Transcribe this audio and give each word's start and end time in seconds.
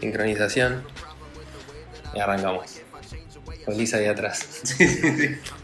Sincronización. 0.00 0.84
Y 2.14 2.20
arrancamos. 2.20 2.80
Con 3.64 3.76
Lisa 3.76 3.96
ahí 3.96 4.06
atrás. 4.06 4.62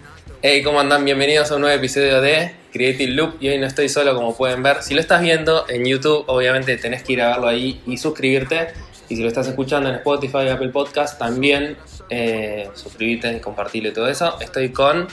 Hey, 0.44 0.64
¿cómo 0.64 0.80
andan? 0.80 1.04
Bienvenidos 1.04 1.52
a 1.52 1.54
un 1.54 1.60
nuevo 1.60 1.76
episodio 1.76 2.20
de 2.20 2.52
Creative 2.72 3.12
Loop. 3.12 3.36
Y 3.38 3.50
hoy 3.50 3.58
no 3.58 3.66
estoy 3.68 3.88
solo, 3.88 4.12
como 4.12 4.36
pueden 4.36 4.60
ver. 4.60 4.82
Si 4.82 4.92
lo 4.92 5.00
estás 5.00 5.22
viendo 5.22 5.68
en 5.68 5.84
YouTube, 5.84 6.24
obviamente 6.26 6.76
tenés 6.78 7.04
que 7.04 7.12
ir 7.12 7.22
a 7.22 7.28
verlo 7.28 7.46
ahí 7.46 7.80
y 7.86 7.96
suscribirte. 7.96 8.72
Y 9.08 9.14
si 9.14 9.22
lo 9.22 9.28
estás 9.28 9.46
escuchando 9.46 9.88
en 9.88 9.94
Spotify, 9.94 10.48
Apple 10.48 10.70
Podcast, 10.70 11.16
también 11.16 11.76
eh, 12.10 12.68
suscribirte, 12.74 13.40
compartirlo 13.40 13.90
y 13.90 13.92
todo 13.92 14.08
eso. 14.08 14.36
Estoy 14.40 14.70
con. 14.72 15.06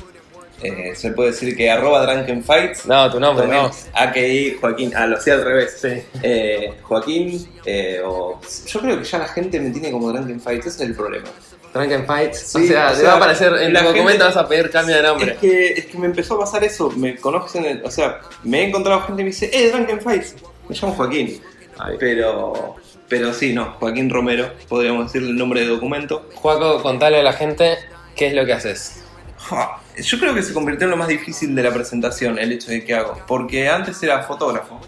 Eh, 0.61 0.93
se 0.95 1.11
puede 1.11 1.31
decir 1.31 1.55
que 1.55 1.69
arroba 1.71 2.05
Drunken 2.05 2.43
Fights. 2.43 2.85
No, 2.85 3.09
tu 3.11 3.19
nombre, 3.19 3.47
no. 3.47 3.71
AKI 3.93 4.57
Joaquín. 4.59 4.91
Ah, 4.95 5.07
lo 5.07 5.17
hacía 5.17 5.35
al 5.35 5.43
revés. 5.45 5.77
Sí. 5.81 6.01
Eh, 6.21 6.73
Joaquín, 6.83 7.47
eh, 7.65 8.01
o. 8.05 8.39
Yo 8.67 8.79
creo 8.81 8.97
que 8.99 9.05
ya 9.05 9.19
la 9.19 9.27
gente 9.27 9.59
me 9.59 9.69
tiene 9.69 9.91
como 9.91 10.11
Drunken 10.11 10.41
Fights, 10.41 10.65
ese 10.67 10.83
es 10.83 10.89
el 10.89 10.95
problema. 10.95 11.27
Drunken 11.73 12.05
Fights. 12.05 12.39
Sí, 12.39 12.63
o 12.65 12.67
sea, 12.67 12.87
o 12.87 12.91
te 12.91 12.95
sea, 12.97 13.07
va 13.09 13.13
a 13.13 13.17
aparecer 13.17 13.53
en 13.61 13.73
la 13.73 13.81
documento, 13.83 14.09
gente- 14.09 14.23
vas 14.25 14.37
a 14.37 14.47
pedir 14.47 14.69
cambio 14.71 14.95
de 14.95 15.03
nombre. 15.03 15.31
Es 15.33 15.37
que, 15.37 15.67
es 15.73 15.85
que 15.85 15.97
me 15.97 16.07
empezó 16.07 16.35
a 16.35 16.39
pasar 16.39 16.63
eso. 16.63 16.89
Me 16.91 17.15
conocen, 17.17 17.63
el- 17.65 17.83
o 17.85 17.91
sea, 17.91 18.19
me 18.43 18.61
he 18.61 18.67
encontrado 18.67 19.01
gente 19.01 19.17
que 19.19 19.23
me 19.23 19.29
dice, 19.29 19.49
¡eh, 19.53 19.69
Drunken 19.71 20.01
Fights! 20.01 20.35
Me 20.67 20.75
llamo 20.75 20.93
Joaquín. 20.95 21.41
Ay. 21.77 21.95
Pero. 21.99 22.75
Pero 23.07 23.33
sí, 23.33 23.53
no, 23.53 23.73
Joaquín 23.79 24.07
Romero, 24.09 24.51
podríamos 24.67 25.05
decirle 25.05 25.29
el 25.29 25.35
nombre 25.35 25.61
de 25.61 25.67
documento. 25.67 26.27
Juaco, 26.35 26.81
contale 26.83 27.19
a 27.19 27.23
la 27.23 27.33
gente 27.33 27.77
qué 28.15 28.27
es 28.27 28.33
lo 28.33 28.45
que 28.45 28.53
haces. 28.53 29.03
Ja, 29.37 29.79
Yo 30.01 30.19
creo 30.19 30.33
que 30.33 30.43
se 30.43 30.53
convirtió 30.53 30.85
en 30.85 30.91
lo 30.91 30.97
más 30.97 31.07
difícil 31.07 31.55
de 31.55 31.63
la 31.63 31.73
presentación, 31.73 32.37
el 32.39 32.51
hecho 32.51 32.71
de 32.71 32.83
que 32.83 32.93
hago. 32.95 33.19
Porque 33.27 33.69
antes 33.69 34.01
era 34.03 34.23
fotógrafo. 34.23 34.79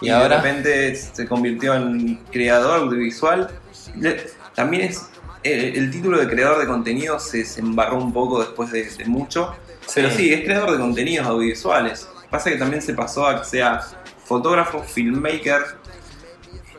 ¿Y 0.00 0.06
Y, 0.06 0.10
ahora? 0.10 0.28
de 0.28 0.42
repente 0.42 0.94
se 0.94 1.26
convirtió 1.26 1.74
en 1.74 2.16
creador 2.30 2.80
audiovisual. 2.80 3.48
También 4.54 4.84
es. 4.84 5.06
El, 5.44 5.76
el 5.76 5.90
título 5.90 6.18
de 6.18 6.28
creador 6.28 6.58
de 6.58 6.66
contenido 6.66 7.18
se, 7.20 7.44
se 7.44 7.60
embarró 7.60 7.96
un 7.98 8.12
poco 8.12 8.40
después 8.40 8.70
de, 8.72 8.84
de 8.84 9.04
mucho. 9.04 9.54
Pero 9.94 10.10
sí, 10.10 10.32
es 10.32 10.44
creador 10.44 10.72
de 10.72 10.78
contenidos 10.78 11.26
audiovisuales. 11.26 12.08
Pasa 12.30 12.50
que 12.50 12.56
también 12.56 12.82
se 12.82 12.92
pasó 12.92 13.26
a 13.26 13.40
que 13.40 13.44
sea 13.46 13.80
fotógrafo, 14.24 14.82
filmmaker, 14.82 15.62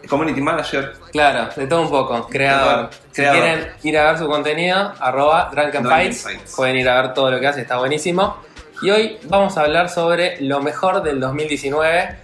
community 0.09 0.41
manager. 0.41 0.93
Claro, 1.11 1.49
de 1.55 1.67
todo 1.67 1.81
un 1.81 1.89
poco, 1.89 2.27
creador. 2.27 2.89
Si 3.11 3.21
quieren 3.21 3.67
ir 3.83 3.97
a 3.97 4.11
ver 4.11 4.17
su 4.19 4.27
contenido, 4.27 4.93
arroba 4.99 5.51
Fights, 5.51 6.23
Fights. 6.23 6.55
pueden 6.55 6.77
ir 6.77 6.89
a 6.89 7.01
ver 7.01 7.13
todo 7.13 7.31
lo 7.31 7.39
que 7.39 7.47
hace, 7.47 7.61
está 7.61 7.77
buenísimo. 7.77 8.37
Y 8.81 8.89
hoy 8.89 9.17
vamos 9.25 9.57
a 9.57 9.61
hablar 9.61 9.89
sobre 9.89 10.41
lo 10.41 10.61
mejor 10.61 11.03
del 11.03 11.19
2019. 11.19 12.15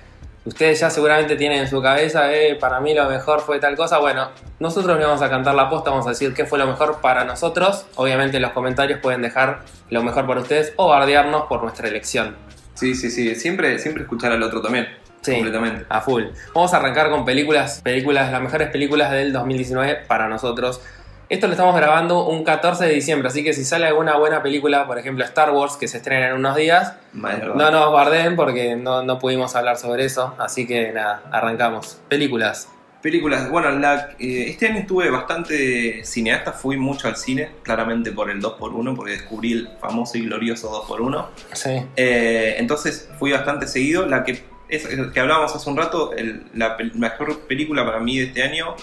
Ustedes 0.45 0.79
ya 0.79 0.89
seguramente 0.89 1.35
tienen 1.35 1.59
en 1.59 1.67
su 1.67 1.81
cabeza, 1.81 2.31
eh, 2.31 2.55
para 2.55 2.79
mí 2.79 2.93
lo 2.93 3.09
mejor 3.09 3.41
fue 3.41 3.59
tal 3.59 3.75
cosa. 3.75 3.97
Bueno, 3.97 4.29
nosotros 4.59 4.97
le 4.97 5.05
vamos 5.05 5.21
a 5.21 5.29
cantar 5.29 5.55
la 5.55 5.69
posta, 5.69 5.89
vamos 5.89 6.05
a 6.05 6.09
decir 6.09 6.33
qué 6.33 6.45
fue 6.45 6.59
lo 6.59 6.67
mejor 6.67 7.01
para 7.01 7.25
nosotros. 7.25 7.87
Obviamente 7.95 8.37
en 8.37 8.43
los 8.43 8.51
comentarios 8.51 8.99
pueden 8.99 9.21
dejar 9.21 9.61
lo 9.89 10.03
mejor 10.03 10.27
para 10.27 10.41
ustedes 10.41 10.73
o 10.77 10.87
bardearnos 10.87 11.43
por 11.47 11.63
nuestra 11.63 11.87
elección. 11.87 12.35
Sí, 12.75 12.93
sí, 12.93 13.09
sí. 13.09 13.33
Siempre, 13.35 13.79
siempre 13.79 14.03
escuchar 14.03 14.31
al 14.31 14.43
otro 14.43 14.61
también. 14.61 14.87
Sí. 15.25 15.33
Completamente. 15.33 15.85
A 15.89 16.01
full. 16.01 16.23
Vamos 16.53 16.73
a 16.73 16.77
arrancar 16.77 17.09
con 17.09 17.25
películas, 17.25 17.81
películas, 17.83 18.31
las 18.31 18.41
mejores 18.41 18.69
películas 18.69 19.11
del 19.11 19.33
2019 19.33 20.03
para 20.07 20.27
nosotros. 20.27 20.81
Esto 21.27 21.47
lo 21.47 21.53
estamos 21.53 21.75
grabando 21.75 22.27
un 22.27 22.43
14 22.43 22.85
de 22.85 22.93
diciembre, 22.93 23.29
así 23.29 23.43
que 23.43 23.51
si 23.53 23.65
sale 23.65 23.87
alguna 23.87 24.15
buena 24.15 24.43
película, 24.43 24.85
por 24.85 24.99
ejemplo 24.99 25.25
Star 25.25 25.49
Wars, 25.49 25.75
que 25.75 25.87
se 25.87 25.97
estrena 25.97 26.27
en 26.27 26.33
unos 26.35 26.55
días, 26.55 26.93
no 27.13 27.71
nos 27.71 27.91
bardeen 27.91 28.35
porque 28.35 28.75
no, 28.75 29.01
no 29.01 29.17
pudimos 29.17 29.55
hablar 29.55 29.77
sobre 29.77 30.05
eso. 30.05 30.35
Así 30.37 30.67
que 30.67 30.91
nada, 30.91 31.23
arrancamos. 31.31 31.97
Películas. 32.09 32.69
Películas, 33.01 33.49
bueno, 33.51 33.69
la- 33.71 34.09
eh, 34.19 34.45
este 34.49 34.67
año 34.67 34.79
estuve 34.79 35.09
bastante 35.11 36.03
cineasta, 36.05 36.51
fui 36.53 36.77
mucho 36.77 37.07
al 37.07 37.15
cine, 37.17 37.49
claramente 37.63 38.11
por 38.11 38.29
el 38.31 38.39
2x1, 38.41 38.95
porque 38.95 39.11
descubrí 39.13 39.51
el 39.53 39.69
famoso 39.79 40.17
y 40.17 40.25
glorioso 40.25 40.69
2x1. 40.71 41.25
Sí. 41.53 41.85
Eh, 41.95 42.55
entonces 42.59 43.09
fui 43.19 43.31
bastante 43.31 43.67
seguido. 43.67 44.05
La 44.07 44.23
que, 44.23 44.43
es, 44.69 44.87
que 45.13 45.19
hablábamos 45.19 45.55
hace 45.55 45.69
un 45.69 45.77
rato, 45.77 46.13
el- 46.13 46.45
la 46.53 46.77
pel- 46.77 46.93
mejor 46.93 47.41
película 47.47 47.85
para 47.85 47.99
mí 47.99 48.17
de 48.17 48.25
este 48.25 48.43
año, 48.43 48.75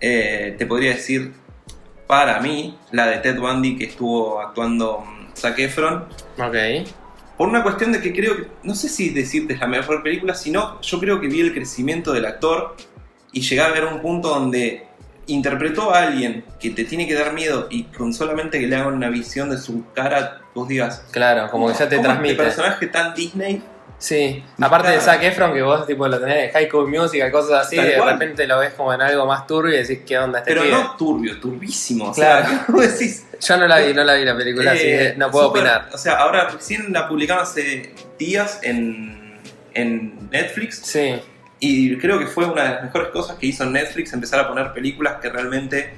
eh, 0.00 0.54
te 0.58 0.66
podría 0.66 0.90
decir, 0.94 1.32
para 2.06 2.40
mí, 2.40 2.76
la 2.90 3.06
de 3.06 3.18
Ted 3.18 3.38
Bundy 3.38 3.76
que 3.76 3.84
estuvo 3.84 4.40
actuando 4.40 5.00
mm, 5.00 5.36
Zac 5.36 5.58
Efron. 5.58 6.04
Ok. 6.38 6.56
Por 7.38 7.48
una 7.48 7.62
cuestión 7.62 7.92
de 7.92 8.00
que 8.00 8.12
creo 8.12 8.36
que, 8.36 8.46
no 8.62 8.74
sé 8.74 8.88
si 8.88 9.10
decirte 9.10 9.54
es 9.54 9.60
la 9.60 9.66
mejor 9.66 10.02
película, 10.02 10.34
sino 10.34 10.80
yo 10.82 11.00
creo 11.00 11.20
que 11.20 11.28
vi 11.28 11.40
el 11.40 11.52
crecimiento 11.54 12.12
del 12.12 12.26
actor 12.26 12.76
y 13.32 13.40
llegué 13.40 13.62
a 13.62 13.68
ver 13.70 13.84
un 13.86 14.00
punto 14.02 14.28
donde 14.28 14.86
interpretó 15.26 15.94
a 15.94 16.02
alguien 16.02 16.44
que 16.60 16.70
te 16.70 16.84
tiene 16.84 17.06
que 17.06 17.14
dar 17.14 17.32
miedo 17.32 17.68
y 17.70 17.84
con 17.84 18.12
solamente 18.12 18.60
que 18.60 18.66
le 18.66 18.76
hagan 18.76 18.94
una 18.94 19.08
visión 19.08 19.48
de 19.50 19.56
su 19.58 19.84
cara, 19.94 20.42
vos 20.54 20.68
digas, 20.68 21.04
Claro, 21.10 21.48
como 21.50 21.68
que 21.68 21.74
ya 21.74 21.88
te 21.88 21.96
¿cómo 21.96 22.08
transmite. 22.08 22.32
Este 22.34 22.44
personaje 22.44 22.86
tan 22.88 23.14
Disney, 23.14 23.62
Sí, 24.02 24.44
aparte 24.60 24.90
de. 24.90 25.00
Zac 25.00 25.22
Efron, 25.22 25.54
que 25.54 25.62
vos 25.62 25.86
tipo 25.86 26.08
lo 26.08 26.18
tenés 26.18 26.34
de 26.36 26.50
High 26.50 26.68
School 26.68 26.88
Musical, 26.90 27.30
cosas 27.30 27.66
así, 27.66 27.76
Tal 27.76 27.86
de 27.86 27.96
cual. 27.98 28.12
repente 28.14 28.46
lo 28.48 28.58
ves 28.58 28.72
como 28.74 28.92
en 28.92 29.00
algo 29.00 29.26
más 29.26 29.46
turbio 29.46 29.74
y 29.74 29.78
decís, 29.78 30.00
¿qué 30.04 30.18
onda 30.18 30.40
este 30.40 30.52
pero 30.54 30.64
no 30.64 30.96
turbio, 30.96 31.38
turbísimo. 31.38 32.10
O 32.10 32.12
Claro. 32.12 32.48
sea, 32.48 32.64
vos 32.68 32.82
decís, 32.98 33.24
Yo 33.40 33.56
no 33.58 33.68
la 33.68 33.78
vi, 33.78 33.94
no 33.94 34.02
la 34.02 34.14
vi 34.14 34.24
la 34.24 34.36
película, 34.36 34.72
así 34.72 34.82
eh, 34.86 35.12
que 35.12 35.18
no 35.18 35.30
puedo 35.30 35.48
opinar. 35.50 35.88
O 35.92 35.98
sea, 35.98 36.14
ahora 36.14 36.48
recién 36.48 36.92
la 36.92 37.06
publicaron 37.08 37.44
hace 37.44 37.94
días 38.18 38.58
en, 38.62 39.38
en 39.74 40.28
Netflix 40.32 40.80
Sí, 40.84 41.14
Y 41.60 41.96
creo 41.98 42.18
que 42.18 42.26
fue 42.26 42.44
una 42.46 42.62
de 42.64 42.68
las 42.70 42.82
mejores 42.82 43.08
cosas 43.10 43.36
que 43.36 43.46
hizo 43.46 43.64
Netflix, 43.66 44.12
empezar 44.12 44.40
a 44.40 44.48
poner 44.48 44.72
películas 44.72 45.20
que 45.22 45.28
realmente 45.28 45.94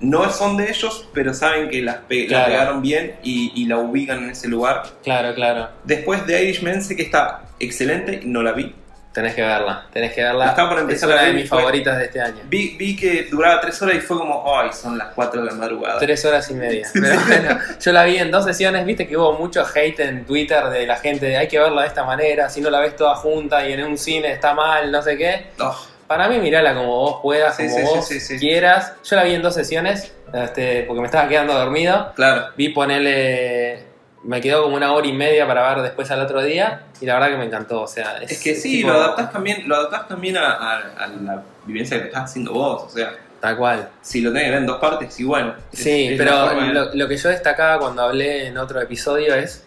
no 0.00 0.30
son 0.30 0.56
de 0.56 0.68
ellos, 0.70 1.08
pero 1.14 1.32
saben 1.34 1.68
que 1.68 1.82
las, 1.82 1.96
pe- 2.08 2.22
la 2.24 2.28
Claro. 2.28 2.46
pegaron 2.52 2.82
bien 2.82 3.16
y, 3.22 3.52
y 3.54 3.66
la 3.66 3.78
ubican 3.78 4.24
en 4.24 4.30
ese 4.30 4.48
lugar. 4.48 4.82
claro, 5.02 5.34
claro. 5.34 5.68
Después 5.84 6.26
de 6.26 6.42
Irishman 6.42 6.82
sé 6.82 6.96
que 6.96 7.02
está 7.02 7.42
excelente, 7.58 8.20
no 8.24 8.42
la 8.42 8.52
vi. 8.52 8.74
Tenés 9.12 9.34
que 9.34 9.40
verla, 9.40 9.86
tenés 9.94 10.12
que 10.12 10.22
verla. 10.22 10.48
Estaba 10.48 10.68
por 10.68 10.76
es 10.78 10.82
empezar 10.82 11.08
una 11.08 11.20
a 11.20 11.24
de 11.24 11.32
mis 11.32 11.48
fue- 11.48 11.56
favoritas 11.58 11.96
de 11.96 12.04
este 12.04 12.20
año. 12.20 12.36
Vi, 12.50 12.76
vi 12.78 12.94
que 12.94 13.22
duraba 13.30 13.58
tres 13.62 13.80
horas 13.80 13.96
y 13.96 14.00
fue 14.00 14.18
como, 14.18 14.44
ay, 14.54 14.68
son 14.74 14.98
las 14.98 15.08
4 15.14 15.40
de 15.40 15.46
la 15.46 15.54
madrugada. 15.54 15.98
Tres 15.98 16.22
horas 16.26 16.50
y 16.50 16.54
media. 16.54 16.86
Pero 16.92 17.18
bueno, 17.26 17.58
yo 17.80 17.92
la 17.92 18.04
vi 18.04 18.18
en 18.18 18.30
dos 18.30 18.44
sesiones, 18.44 18.84
viste 18.84 19.08
que 19.08 19.16
hubo 19.16 19.32
mucho 19.38 19.64
hate 19.74 20.00
en 20.00 20.26
Twitter 20.26 20.64
de 20.66 20.86
la 20.86 20.96
gente 20.96 21.24
de 21.24 21.38
hay 21.38 21.48
que 21.48 21.58
verla 21.58 21.80
de 21.80 21.88
esta 21.88 22.04
manera, 22.04 22.50
si 22.50 22.60
no 22.60 22.68
la 22.68 22.78
ves 22.80 22.94
toda 22.94 23.14
junta 23.16 23.66
y 23.66 23.72
en 23.72 23.84
un 23.84 23.96
cine 23.96 24.30
está 24.32 24.52
mal, 24.52 24.92
no 24.92 25.00
sé 25.00 25.16
qué. 25.16 25.46
Oh, 25.60 25.74
Para 26.06 26.28
mí, 26.28 26.38
mirala 26.38 26.74
como 26.74 26.88
vos 26.96 27.18
puedas, 27.22 27.56
Sí, 27.56 27.64
como 27.68 27.76
sí, 27.78 27.84
vos 27.96 28.06
sí, 28.08 28.38
quieras. 28.38 28.94
Yo 29.04 29.16
la 29.16 29.24
vi 29.24 29.34
en 29.34 29.42
dos 29.42 29.54
sesiones, 29.54 30.12
este, 30.32 30.84
porque 30.84 31.00
me 31.00 31.06
estaba 31.06 31.28
quedando 31.28 31.54
dormido. 31.54 32.12
claro. 32.14 32.46
Vi 32.56 32.68
ponerle. 32.70 33.84
Me 34.24 34.40
quedó 34.40 34.64
como 34.64 34.74
una 34.76 34.92
hora 34.92 35.06
y 35.06 35.12
media 35.12 35.46
para 35.46 35.68
ver 35.74 35.82
después 35.84 36.10
al 36.10 36.20
otro 36.20 36.42
día. 36.42 36.82
Y 37.00 37.06
la 37.06 37.14
verdad 37.14 37.28
que 37.30 37.36
me 37.36 37.44
encantó. 37.44 37.82
O 37.82 37.86
sea, 37.86 38.18
Es 38.20 38.42
que 38.42 38.54
sí, 38.56 38.78
tipo- 38.78 38.88
lo 38.88 38.94
adaptás 38.94 39.32
también, 39.32 39.68
lo 39.68 39.76
adaptás 39.76 40.08
también 40.08 40.36
a, 40.36 40.50
a- 40.52 40.78
a 40.98 41.06
la 41.08 41.42
vivencia 41.64 41.98
que 42.00 42.06
estás 42.06 42.24
haciendo 42.24 42.52
vos. 42.52 42.82
O 42.84 42.90
sea, 42.90 43.12
Tal 43.40 43.56
cual. 43.56 43.88
si 44.02 44.22
lo 44.22 44.30
tenés 44.30 44.44
que 44.46 44.50
ver 44.50 44.58
en 44.60 44.66
dos 44.66 44.78
partes, 44.80 45.20
igual. 45.20 45.56
Sí, 45.72 46.08
es 46.08 46.18
pero 46.18 46.52
lo 46.94 47.06
que 47.08 47.16
yo 47.16 47.28
destacaba 47.28 47.78
cuando 47.78 48.02
hablé 48.02 48.46
en 48.48 48.58
otro 48.58 48.80
episodio 48.80 49.34
es. 49.34 49.62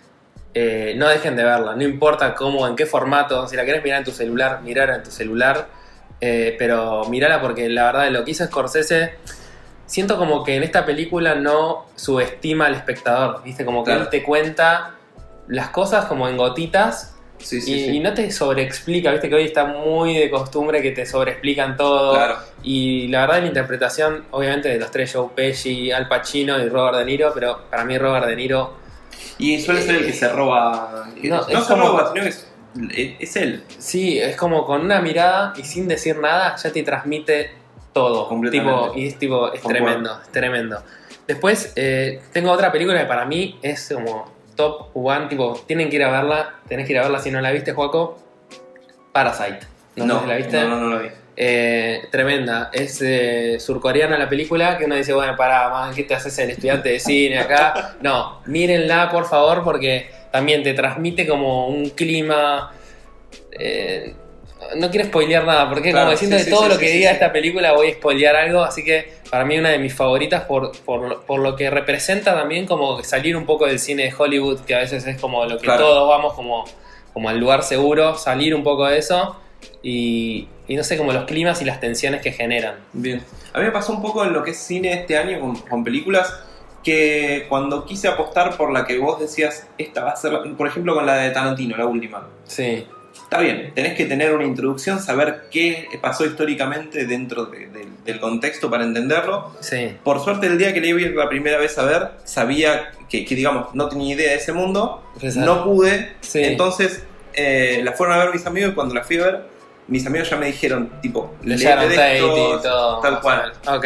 eh, 0.55 0.93
no 0.97 1.07
dejen 1.07 1.35
de 1.35 1.43
verla, 1.43 1.75
no 1.75 1.83
importa 1.83 2.33
cómo, 2.33 2.67
en 2.67 2.75
qué 2.75 2.87
formato, 2.87 3.47
si 3.47 3.55
la 3.55 3.63
querés 3.65 3.83
mirar 3.83 3.99
en 3.99 4.05
tu 4.05 4.11
celular, 4.11 4.61
mirar 4.63 4.89
en 4.89 5.03
tu 5.03 5.11
celular, 5.11 5.67
eh, 6.21 6.55
pero 6.59 7.05
mirala 7.09 7.41
porque 7.41 7.69
la 7.69 7.85
verdad 7.85 8.09
lo 8.11 8.23
que 8.25 8.31
hizo 8.31 8.45
Scorsese, 8.45 9.13
siento 9.85 10.17
como 10.17 10.43
que 10.43 10.55
en 10.55 10.63
esta 10.63 10.85
película 10.85 11.35
no 11.35 11.85
subestima 11.95 12.67
al 12.67 12.75
espectador, 12.75 13.41
viste, 13.43 13.65
como 13.65 13.83
que 13.83 13.91
Claro. 13.91 14.03
él 14.03 14.09
te 14.09 14.23
cuenta 14.23 14.95
las 15.47 15.69
cosas 15.69 16.05
como 16.05 16.27
en 16.27 16.37
gotitas 16.37 17.15
Sí, 17.39 17.61
sí, 17.61 17.73
y, 17.73 17.85
sí. 17.85 17.95
y 17.95 17.99
no 18.01 18.13
te 18.13 18.29
sobreexplica, 18.31 19.11
viste 19.11 19.29
que 19.29 19.35
hoy 19.35 19.45
está 19.45 19.63
muy 19.63 20.13
de 20.17 20.29
costumbre 20.29 20.81
que 20.81 20.91
te 20.91 21.05
sobreexplican 21.05 21.77
todo. 21.77 22.13
Claro. 22.13 22.35
Y 22.63 23.07
la 23.07 23.21
verdad 23.21 23.39
la 23.39 23.47
interpretación, 23.47 24.25
obviamente, 24.31 24.67
de 24.67 24.77
los 24.77 24.91
tres, 24.91 25.13
Joe 25.15 25.29
Pesci, 25.33 25.89
Al 25.89 26.09
Pacino 26.09 26.59
y 26.59 26.67
Robert 26.67 26.97
De 26.97 27.05
Niro, 27.05 27.31
pero 27.33 27.61
para 27.69 27.85
mí 27.85 27.97
Robert 27.97 28.25
De 28.25 28.35
Niro, 28.35 28.73
Y 29.37 29.57
suele 29.61 29.81
ser 29.81 29.95
el 29.95 30.05
que 30.05 30.11
se 30.11 30.27
roba. 30.27 31.07
No, 31.23 31.35
No, 31.37 31.47
es 31.47 31.63
se 31.65 31.73
como- 31.73 31.87
roba, 31.87 32.09
sino 32.11 32.23
que 32.23 32.29
es, 32.29 32.45
es- 32.95 33.15
es 33.19 33.35
él. 33.35 33.63
sí, 33.77 34.19
es 34.19 34.35
como 34.35 34.65
con 34.65 34.81
una 34.81 35.01
mirada 35.01 35.53
y 35.57 35.63
sin 35.63 35.87
decir 35.87 36.17
nada 36.17 36.55
ya 36.55 36.71
te 36.71 36.83
transmite 36.83 37.51
todo. 37.93 38.29
Tipo, 38.51 38.93
y 38.95 39.07
es 39.07 39.17
tipo, 39.19 39.51
es 39.51 39.61
Concuerdo. 39.61 39.85
tremendo, 39.85 40.19
es 40.23 40.29
tremendo. 40.31 40.83
Después 41.27 41.73
eh, 41.75 42.21
tengo 42.31 42.51
otra 42.51 42.71
película 42.71 42.99
que 42.99 43.05
para 43.05 43.25
mí 43.25 43.59
es 43.61 43.91
como 43.93 44.31
top 44.55 44.89
one, 44.93 45.27
tipo, 45.27 45.61
tienen 45.67 45.89
que 45.89 45.95
ir 45.97 46.03
a 46.03 46.11
verla, 46.11 46.55
tenés 46.67 46.85
que 46.85 46.93
ir 46.93 46.99
a 46.99 47.03
verla 47.03 47.19
si 47.19 47.31
no 47.31 47.39
la 47.41 47.51
viste, 47.51 47.73
Joaco. 47.73 48.17
Parasite. 49.11 49.59
No, 49.95 50.15
sé 50.15 50.21
si 50.21 50.27
la 50.27 50.35
viste. 50.35 50.61
no, 50.63 50.69
no, 50.69 50.77
no 50.77 50.95
la 50.95 51.01
vi. 51.01 51.09
Eh, 51.41 52.07
tremenda. 52.11 52.69
Es 52.73 53.01
eh, 53.01 53.57
surcoreana 53.59 54.17
la 54.17 54.27
película 54.27 54.77
que 54.77 54.85
uno 54.85 54.95
dice, 54.95 55.13
bueno, 55.13 55.35
para, 55.37 55.69
man, 55.69 55.93
¿qué 55.95 56.03
te 56.03 56.13
haces 56.13 56.37
el 56.39 56.49
estudiante 56.51 56.89
de 56.89 56.99
cine 56.99 57.39
acá? 57.39 57.95
No, 58.01 58.41
mírenla 58.45 59.09
por 59.09 59.25
favor 59.25 59.63
porque 59.63 60.09
también 60.31 60.63
te 60.63 60.73
transmite 60.73 61.27
como 61.27 61.67
un 61.67 61.89
clima 61.91 62.71
eh, 63.51 64.13
no 64.75 64.89
quiero 64.91 65.05
spoilear 65.07 65.45
nada, 65.45 65.69
porque 65.69 65.91
Claro, 65.91 66.07
como 66.07 66.17
sí, 66.17 66.29
que 66.29 66.39
sí, 66.39 66.49
todo 66.49 66.63
sí, 66.63 66.69
lo 66.69 66.77
que 66.77 66.89
diga 66.91 67.11
esta 67.11 67.31
película 67.31 67.71
voy 67.73 67.91
a 67.91 67.93
spoilear 67.93 68.35
algo, 68.35 68.61
así 68.61 68.83
que 68.83 69.13
para 69.31 69.45
mí 69.45 69.57
una 69.57 69.69
de 69.69 69.79
mis 69.79 69.93
favoritas 69.93 70.43
por, 70.43 70.77
por, 70.83 71.23
por 71.23 71.39
lo 71.39 71.55
que 71.55 71.69
representa 71.69 72.33
también 72.35 72.65
como 72.67 73.01
salir 73.03 73.37
un 73.37 73.45
poco 73.45 73.65
del 73.65 73.79
cine 73.79 74.03
de 74.03 74.13
Hollywood, 74.17 74.59
que 74.65 74.75
a 74.75 74.79
veces 74.79 75.05
es 75.07 75.19
como 75.19 75.45
lo 75.45 75.57
que 75.57 75.63
Claro. 75.63 75.85
todos 75.85 76.09
vamos 76.09 76.33
como, 76.33 76.65
como 77.13 77.29
al 77.29 77.39
lugar 77.39 77.63
seguro, 77.63 78.15
salir 78.15 78.53
un 78.53 78.63
poco 78.63 78.85
de 78.85 78.97
eso 78.97 79.37
y, 79.81 80.47
y 80.67 80.75
no 80.75 80.83
sé, 80.83 80.97
como 80.97 81.13
los 81.13 81.23
climas 81.25 81.61
y 81.61 81.65
las 81.65 81.79
tensiones 81.79 82.21
que 82.21 82.33
generan. 82.33 82.75
Bien. 82.91 83.23
A 83.53 83.59
mí 83.59 83.65
me 83.65 83.71
pasó 83.71 83.93
un 83.93 84.01
poco 84.01 84.25
en 84.25 84.33
lo 84.33 84.43
que 84.43 84.51
es 84.51 84.57
cine 84.57 84.91
este 84.93 85.17
año 85.17 85.39
con, 85.39 85.55
con 85.55 85.83
películas 85.85 86.33
que 86.89 87.45
cuando 87.47 87.85
quise 87.85 88.07
apostar 88.07 88.57
por 88.57 88.71
la 88.71 88.85
que 88.85 88.97
vos 88.97 89.19
decías, 89.19 89.67
esta 89.77 90.03
va 90.03 90.11
a 90.11 90.15
ser, 90.15 90.31
la- 90.33 90.43
por 90.57 90.67
ejemplo 90.67 90.95
con 90.95 91.05
la 91.05 91.15
de 91.17 91.29
Tarantino, 91.31 91.77
la 91.77 91.85
última. 91.85 92.27
Sí, 92.45 92.85
Está 93.23 93.39
bien, 93.41 93.73
tenés 93.75 93.95
que 93.95 94.05
tener 94.05 94.33
una 94.33 94.43
introducción, 94.45 94.99
saber 94.99 95.49
qué 95.51 95.87
pasó 96.01 96.25
históricamente 96.25 97.05
dentro 97.05 97.45
de- 97.45 97.67
de- 97.67 97.87
del 98.05 98.19
contexto 98.19 98.69
para 98.71 98.83
entenderlo. 98.83 99.51
sí, 99.59 99.95
Por 100.03 100.19
suerte, 100.23 100.47
el 100.47 100.57
día 100.57 100.73
que 100.73 100.81
le 100.81 100.87
iba 100.87 100.99
a 100.99 101.01
ir 101.03 101.15
la 101.15 101.29
primera 101.29 101.57
vez 101.59 101.77
a 101.77 101.83
ver, 101.85 102.09
sabía 102.23 102.91
que, 103.07 103.25
que, 103.25 103.35
digamos, 103.35 103.75
no 103.75 103.87
tenía 103.87 104.15
idea 104.15 104.29
de 104.31 104.35
ese 104.37 104.51
mundo, 104.53 105.03
no 105.35 105.63
pude, 105.63 106.13
Sí. 106.21 106.41
entonces 106.43 107.03
eh, 107.33 107.81
la 107.83 107.91
fueron 107.91 108.15
a 108.15 108.23
ver 108.23 108.33
mis 108.33 108.45
amigos 108.47 108.71
y 108.71 108.73
cuando 108.75 108.95
la 108.95 109.03
fui 109.03 109.17
a 109.19 109.25
ver, 109.25 109.41
mis 109.87 110.05
amigos 110.07 110.29
ya 110.29 110.37
me 110.37 110.47
dijeron, 110.47 110.89
tipo, 111.01 111.35
Sharon 111.43 111.89
de 111.89 112.15
estos, 112.17 112.61
todo. 112.63 112.99
tal 113.01 113.21
cual. 113.21 113.53
Ok, 113.67 113.85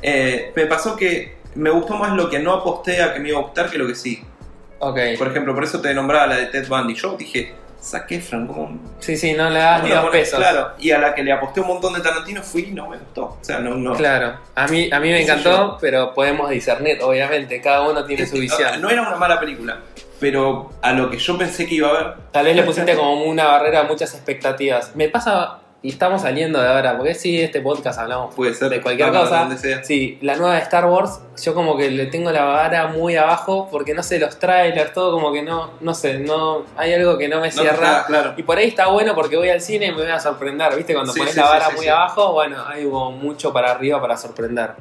Eh, 0.00 0.52
me 0.54 0.66
pasó 0.66 0.94
que 0.96 1.37
me 1.54 1.70
gustó 1.70 1.94
más 1.94 2.12
lo 2.12 2.28
que 2.30 2.38
no 2.38 2.52
aposté 2.52 3.02
a 3.02 3.12
que 3.14 3.20
me 3.20 3.30
iba 3.30 3.38
a 3.38 3.42
gustar 3.42 3.70
que 3.70 3.78
lo 3.78 3.86
que 3.86 3.94
sí. 3.94 4.22
ok. 4.78 4.98
Por 5.18 5.28
ejemplo, 5.28 5.54
por 5.54 5.64
eso 5.64 5.80
te 5.80 5.92
nombraba 5.94 6.26
la 6.26 6.36
de 6.36 6.46
Ted 6.46 6.68
Bundy. 6.68 6.94
Yo 6.94 7.16
dije, 7.16 7.54
saqué 7.80 8.16
Efron, 8.16 8.46
¿cómo? 8.46 8.78
Sí, 9.00 9.16
sí, 9.16 9.34
no 9.34 9.48
le 9.50 9.58
das 9.58 9.82
ni 9.82 9.90
¿cómo 9.90 10.02
dos 10.02 10.10
pesos. 10.10 10.38
Claro, 10.38 10.72
y 10.78 10.90
a 10.90 10.98
la 10.98 11.14
que 11.14 11.22
le 11.22 11.32
aposté 11.32 11.60
un 11.60 11.68
montón 11.68 11.94
de 11.94 12.00
Tarantino 12.00 12.42
fui 12.42 12.62
y 12.68 12.72
no 12.72 12.88
me 12.88 12.96
gustó. 12.98 13.24
O 13.24 13.38
sea, 13.40 13.58
no, 13.60 13.74
no. 13.74 13.94
Claro, 13.94 14.36
a 14.54 14.66
mí, 14.68 14.88
a 14.92 15.00
mí 15.00 15.10
me 15.10 15.22
encantó, 15.22 15.50
yo. 15.50 15.78
pero 15.80 16.12
podemos 16.14 16.50
discernir, 16.50 16.98
obviamente, 17.02 17.60
cada 17.60 17.88
uno 17.88 18.04
tiene 18.04 18.22
Es 18.24 18.30
su 18.30 18.36
visión. 18.40 18.80
No 18.80 18.90
era 18.90 19.02
una 19.02 19.16
mala 19.16 19.38
película, 19.40 19.78
pero 20.20 20.70
a 20.82 20.92
lo 20.92 21.08
que 21.10 21.18
yo 21.18 21.38
pensé 21.38 21.66
que 21.66 21.76
iba 21.76 21.88
a 21.88 21.92
ver. 21.92 22.14
Tal 22.32 22.44
vez 22.44 22.56
le 22.56 22.62
pusiste 22.64 22.94
como 22.96 23.22
una 23.24 23.46
barrera 23.46 23.80
a 23.80 23.84
muchas 23.84 24.12
expectativas. 24.14 24.94
Me 24.96 25.08
pasa, 25.08 25.60
y 25.80 25.90
estamos 25.90 26.22
saliendo 26.22 26.60
de 26.60 26.66
ahora, 26.66 26.96
porque 26.96 27.14
sí, 27.14 27.40
este 27.40 27.60
podcast 27.60 28.00
hablamos 28.00 28.34
Puede 28.34 28.52
ser 28.52 28.68
de 28.68 28.80
cualquier 28.82 29.10
cosa. 29.12 29.56
sea. 29.56 29.84
Sí, 29.84 30.18
la 30.22 30.34
nueva 30.34 30.54
de 30.56 30.60
Star 30.62 30.86
Wars, 30.86 31.20
yo 31.40 31.54
como 31.54 31.76
que 31.76 31.88
le 31.90 32.06
tengo 32.06 32.32
la 32.32 32.44
vara 32.44 32.88
muy 32.88 33.14
abajo, 33.14 33.68
porque 33.70 33.94
no 33.94 34.02
sé, 34.02 34.18
los 34.18 34.38
trailers, 34.40 34.92
todo 34.92 35.12
como 35.12 35.32
que 35.32 35.42
no, 35.42 35.70
no 35.80 35.94
sé, 35.94 36.18
no 36.18 36.64
hay 36.76 36.94
algo 36.94 37.16
que 37.16 37.28
no 37.28 37.40
me 37.40 37.52
cierra. 37.52 38.04
claro. 38.06 38.34
Y 38.36 38.42
por 38.42 38.58
ahí 38.58 38.66
está 38.66 38.88
bueno 38.88 39.14
porque 39.14 39.36
voy 39.36 39.50
al 39.50 39.60
cine 39.60 39.86
y 39.86 39.90
me 39.92 40.02
voy 40.02 40.10
a 40.10 40.18
sorprender, 40.18 40.74
¿viste? 40.74 40.94
Cuando 40.94 41.12
Sí, 41.12 41.20
pones 41.20 41.34
sí, 41.34 41.40
la 41.40 41.46
vara 41.46 41.66
sí, 41.70 41.76
muy 41.76 41.86
abajo, 41.86 42.32
bueno, 42.32 42.56
hay 42.66 42.84
mucho 42.84 43.52
para 43.52 43.70
arriba 43.70 44.00
para 44.00 44.16
sorprender. 44.16 44.72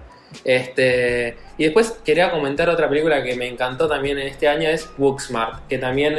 Este, 0.43 1.37
y 1.57 1.65
después 1.65 1.91
quería 2.03 2.31
comentar 2.31 2.69
otra 2.69 2.89
película 2.89 3.23
que 3.23 3.35
me 3.35 3.47
encantó 3.47 3.87
también 3.87 4.17
en 4.17 4.27
este 4.27 4.47
año, 4.47 4.67
es 4.69 4.89
Booksmart, 4.97 5.67
que 5.67 5.77
también, 5.77 6.17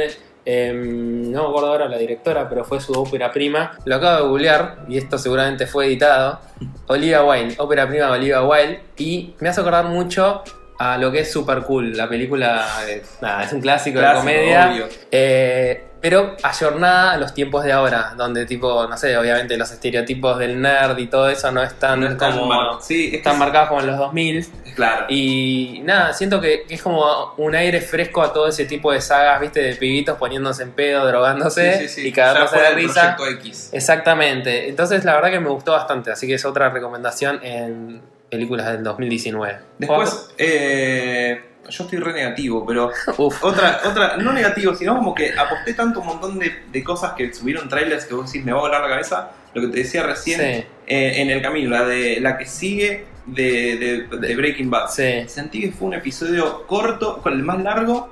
eh, 0.51 0.73
no 0.73 1.43
me 1.43 1.47
acuerdo 1.47 1.67
ahora 1.67 1.87
la 1.87 1.97
directora, 1.99 2.49
pero 2.49 2.65
fue 2.65 2.81
su 2.81 2.91
ópera 2.93 3.31
prima. 3.31 3.77
Lo 3.85 3.97
acabo 3.97 4.23
de 4.23 4.29
googlear 4.29 4.77
y 4.87 4.97
esto 4.97 5.19
seguramente 5.19 5.67
fue 5.67 5.85
editado. 5.85 6.39
Olivia 6.87 7.23
Wilde, 7.23 7.53
ópera 7.59 7.87
prima 7.87 8.07
de 8.07 8.11
Olivia 8.13 8.43
Wilde, 8.43 8.81
y 8.97 9.35
me 9.39 9.49
hace 9.49 9.61
acordar 9.61 9.85
mucho 9.85 10.41
a 10.79 10.97
lo 10.97 11.11
que 11.11 11.19
es 11.19 11.31
Super 11.31 11.61
Cool, 11.61 11.95
la 11.95 12.09
película, 12.09 12.65
nada, 13.21 13.43
es 13.43 13.53
un 13.53 13.61
clásico, 13.61 13.99
Clásico, 13.99 14.27
de 14.27 14.35
comedia. 14.37 14.89
Eh, 15.11 15.88
pero 16.01 16.35
ayornada 16.43 17.11
a 17.11 17.17
los 17.17 17.33
tiempos 17.33 17.63
de 17.63 17.71
ahora, 17.73 18.13
donde 18.15 18.45
tipo, 18.45 18.87
no 18.87 18.97
sé, 18.97 19.17
obviamente 19.17 19.57
los 19.57 19.69
estereotipos 19.71 20.37
del 20.39 20.61
nerd 20.61 20.97
y 20.97 21.07
todo 21.07 21.27
eso 21.29 21.51
no 21.51 21.61
están 21.61 21.99
No 21.99 22.07
es 22.07 22.17
tan 22.17 22.31
como 22.33 22.45
mar- 22.47 22.67
Sí, 22.81 23.11
están 23.13 23.33
es- 23.33 23.39
marcados 23.39 23.69
como 23.69 23.81
en 23.81 23.87
los 23.87 23.97
2000 23.97 24.47
Claro. 24.75 25.07
y 25.09 25.81
nada, 25.83 26.13
siento 26.13 26.39
que 26.39 26.63
es 26.69 26.81
como 26.81 27.33
un 27.37 27.53
aire 27.55 27.81
fresco 27.81 28.21
a 28.21 28.31
todo 28.31 28.47
ese 28.47 28.63
tipo 28.65 28.91
de 28.93 29.01
sagas, 29.01 29.41
viste, 29.41 29.61
de 29.61 29.75
pibitos 29.75 30.17
poniéndose 30.17 30.63
en 30.63 30.71
pedo, 30.71 31.05
drogándose 31.05 31.79
Sí, 31.79 31.87
sí, 31.89 32.07
y 32.07 32.11
cagándose 32.13 32.57
de 32.59 32.69
risa. 32.71 33.17
X. 33.39 33.71
Exactamente. 33.73 34.69
Entonces 34.69 35.03
la 35.03 35.15
verdad 35.15 35.31
que 35.31 35.39
me 35.41 35.49
gustó 35.49 35.73
bastante, 35.73 36.11
así 36.11 36.27
que 36.27 36.35
es 36.35 36.45
otra 36.45 36.69
recomendación 36.69 37.39
en 37.43 38.01
películas 38.29 38.67
del 38.67 38.83
2019. 38.83 39.57
Después, 39.79 40.29
eh, 40.37 41.41
yo 41.69 41.83
estoy 41.83 41.99
re 41.99 42.13
negativo, 42.13 42.65
pero 42.65 42.91
Uf. 43.17 43.43
otra, 43.43 43.81
otra, 43.85 44.17
no 44.17 44.33
negativo, 44.33 44.75
sino 44.75 44.95
como 44.95 45.13
que 45.15 45.31
aposté 45.37 45.73
tanto 45.73 46.01
un 46.01 46.07
montón 46.07 46.39
de, 46.39 46.63
de 46.71 46.83
cosas 46.83 47.13
que 47.13 47.33
subieron 47.33 47.69
trailers 47.69 48.05
que 48.05 48.13
vos 48.13 48.25
decís, 48.31 48.45
me 48.45 48.51
va 48.51 48.59
a 48.59 48.61
volar 48.61 48.81
la 48.81 48.89
cabeza. 48.89 49.31
Lo 49.53 49.61
que 49.61 49.67
te 49.69 49.77
decía 49.79 50.03
recién, 50.03 50.39
Sí, 50.39 50.45
eh, 50.87 51.13
en 51.21 51.29
el 51.31 51.41
camino, 51.41 51.71
la 51.71 51.83
de 51.85 52.19
la 52.19 52.37
que 52.37 52.45
sigue 52.45 53.05
de, 53.25 54.07
de- 54.11 54.17
de 54.17 54.35
Breaking 54.35 54.69
Bad. 54.69 54.89
sí. 54.89 55.23
Sentí 55.27 55.61
que 55.61 55.71
fue 55.71 55.87
un 55.87 55.93
episodio 55.95 56.65
corto, 56.67 57.19
con 57.21 57.33
el 57.33 57.41
más 57.43 57.59
largo, 57.63 58.09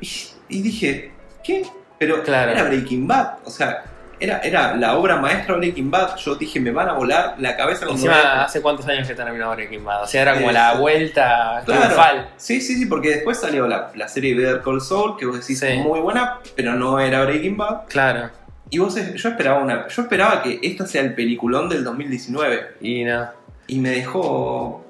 y, 0.00 0.08
y 0.48 0.62
dije, 0.62 1.12
¿qué? 1.44 1.64
Pero 1.98 2.22
Claro. 2.22 2.52
era 2.52 2.64
Breaking 2.64 3.06
Bad, 3.06 3.38
o 3.44 3.50
sea, 3.50 3.84
era, 4.22 4.38
era 4.38 4.76
la 4.76 4.96
obra 4.96 5.16
maestra 5.16 5.56
Breaking 5.56 5.90
Bad. 5.90 6.16
Yo 6.16 6.34
dije, 6.36 6.60
me 6.60 6.70
van 6.70 6.88
a 6.88 6.92
volar 6.92 7.34
la 7.38 7.56
cabeza 7.56 7.86
cuando 7.86 7.94
Encima, 8.06 8.44
¿hace 8.44 8.60
cuántos 8.62 8.86
años 8.86 9.06
que 9.08 9.14
terminó 9.14 9.50
Breaking 9.50 9.84
Bad? 9.84 10.04
O 10.04 10.06
sea, 10.06 10.22
era 10.22 10.34
como 10.34 10.50
Eh, 10.50 10.52
la 10.52 10.74
vuelta 10.74 11.62
Claro. 11.64 11.80
triunfal. 11.82 12.28
Sí, 12.36 12.60
sí, 12.60 12.76
sí, 12.76 12.86
porque 12.86 13.10
después 13.10 13.38
salió 13.38 13.66
la, 13.66 13.90
la 13.94 14.08
serie 14.08 14.34
Better 14.34 14.60
Call 14.62 14.80
Saul, 14.80 15.16
que 15.16 15.26
vos 15.26 15.40
decís 15.40 15.58
Sí. 15.58 15.74
muy 15.78 16.00
buena, 16.00 16.38
pero 16.54 16.74
no 16.74 17.00
era 17.00 17.24
Breaking 17.24 17.56
Bad. 17.56 17.86
Claro. 17.88 18.30
Y 18.70 18.78
vos, 18.78 18.94
yo 18.94 19.28
esperaba 19.28 19.60
una, 19.62 19.86
yo 19.88 20.02
esperaba 20.02 20.42
que 20.42 20.58
esto 20.62 20.86
sea 20.86 21.02
el 21.02 21.14
peliculón 21.14 21.68
del 21.68 21.84
2019 21.84 22.76
Y 22.80 23.04
no. 23.04 23.28
y 23.66 23.78
me 23.80 23.90
dejó 23.90 24.82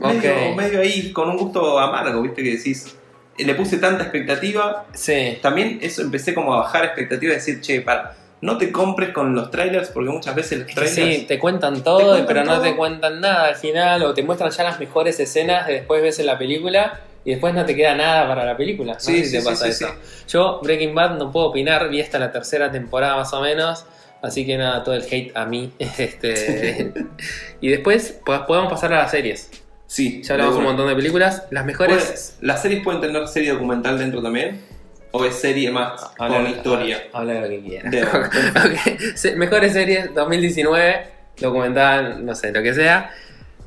medio, 0.00 0.54
medio 0.56 0.80
ahí 0.80 1.12
con 1.12 1.28
un 1.30 1.36
gusto 1.36 1.78
amargo, 1.78 2.22
viste 2.22 2.42
que 2.42 2.52
decís, 2.56 2.94
le 3.36 3.54
puse 3.54 3.76
tanta 3.78 4.02
expectativa, 4.04 4.86
Sí. 4.92 5.38
también 5.42 5.78
eso 5.82 6.02
empecé 6.02 6.32
como 6.34 6.54
a 6.54 6.58
bajar 6.60 6.84
expectativa 6.86 7.32
y 7.32 7.36
decir, 7.36 7.60
che, 7.60 7.80
para, 7.82 8.14
no 8.40 8.56
te 8.58 8.70
compres 8.70 9.10
con 9.10 9.34
los 9.34 9.50
trailers 9.50 9.88
porque 9.90 10.10
muchas 10.10 10.34
veces 10.34 10.58
los 10.60 10.68
trailers 10.74 10.94
sí, 10.94 11.24
te 11.26 11.38
cuentan 11.38 11.82
todo, 11.82 11.98
Te 12.16 12.24
cuentan 12.24 12.26
pero 12.26 12.44
no 12.44 12.60
te 12.60 12.76
cuentan 12.76 13.20
nada 13.20 13.48
al 13.48 13.56
final, 13.56 14.02
o 14.04 14.14
te 14.14 14.22
muestran 14.22 14.50
ya 14.50 14.62
las 14.64 14.78
mejores 14.78 15.18
escenas 15.20 15.66
que 15.66 15.72
después 15.72 16.02
ves 16.02 16.18
en 16.18 16.26
la 16.26 16.38
película 16.38 17.00
y 17.24 17.30
después 17.32 17.52
no 17.52 17.64
te 17.66 17.74
queda 17.74 17.94
nada 17.94 18.26
para 18.28 18.44
la 18.44 18.56
película. 18.56 18.94
No 18.94 19.00
Sí, 19.00 19.18
sé 19.18 19.24
si 19.24 19.30
sí, 19.30 19.36
te 19.36 19.40
sí, 19.42 19.48
pasa 19.48 19.64
sí, 19.66 19.70
eso. 19.84 19.94
Yo, 20.28 20.60
Breaking 20.62 20.94
Bad, 20.94 21.18
no 21.18 21.30
puedo 21.32 21.46
opinar, 21.46 21.88
vi 21.90 22.00
hasta 22.00 22.18
la 22.18 22.30
tercera 22.32 22.70
temporada 22.70 23.16
más 23.16 23.32
o 23.32 23.40
menos, 23.40 23.84
así 24.22 24.46
que 24.46 24.56
nada, 24.56 24.82
todo 24.84 24.94
el 24.94 25.02
hate 25.02 25.36
a 25.36 25.44
mí. 25.44 25.72
este 25.98 26.92
Y 27.60 27.68
después 27.68 28.20
pues, 28.24 28.40
podemos 28.46 28.70
pasar 28.72 28.92
a 28.94 28.98
las 29.02 29.10
series. 29.10 29.50
sí, 29.86 30.22
Ya 30.22 30.34
hablamos 30.34 30.56
un 30.56 30.64
montón 30.64 30.88
de 30.88 30.94
películas. 30.94 31.42
Las 31.50 31.66
mejores. 31.66 32.04
Pues, 32.04 32.36
¿Las 32.40 32.62
series 32.62 32.82
pueden 32.84 33.00
tener 33.00 33.26
serie 33.26 33.52
documental 33.52 33.98
dentro 33.98 34.22
también? 34.22 34.62
¿O 35.12 35.24
es 35.24 35.34
serie 35.36 35.70
más 35.70 36.10
Habla- 36.18 36.36
con 36.36 36.46
historia? 36.48 37.02
Habla 37.12 37.32
de 37.34 37.40
lo 37.40 37.48
que 37.48 37.62
quieras. 37.62 37.90
De- 39.22 39.36
Mejores 39.36 39.72
series 39.72 40.14
2019, 40.14 41.06
documental, 41.38 42.24
no 42.24 42.34
sé, 42.34 42.52
lo 42.52 42.62
que 42.62 42.74
sea. 42.74 43.10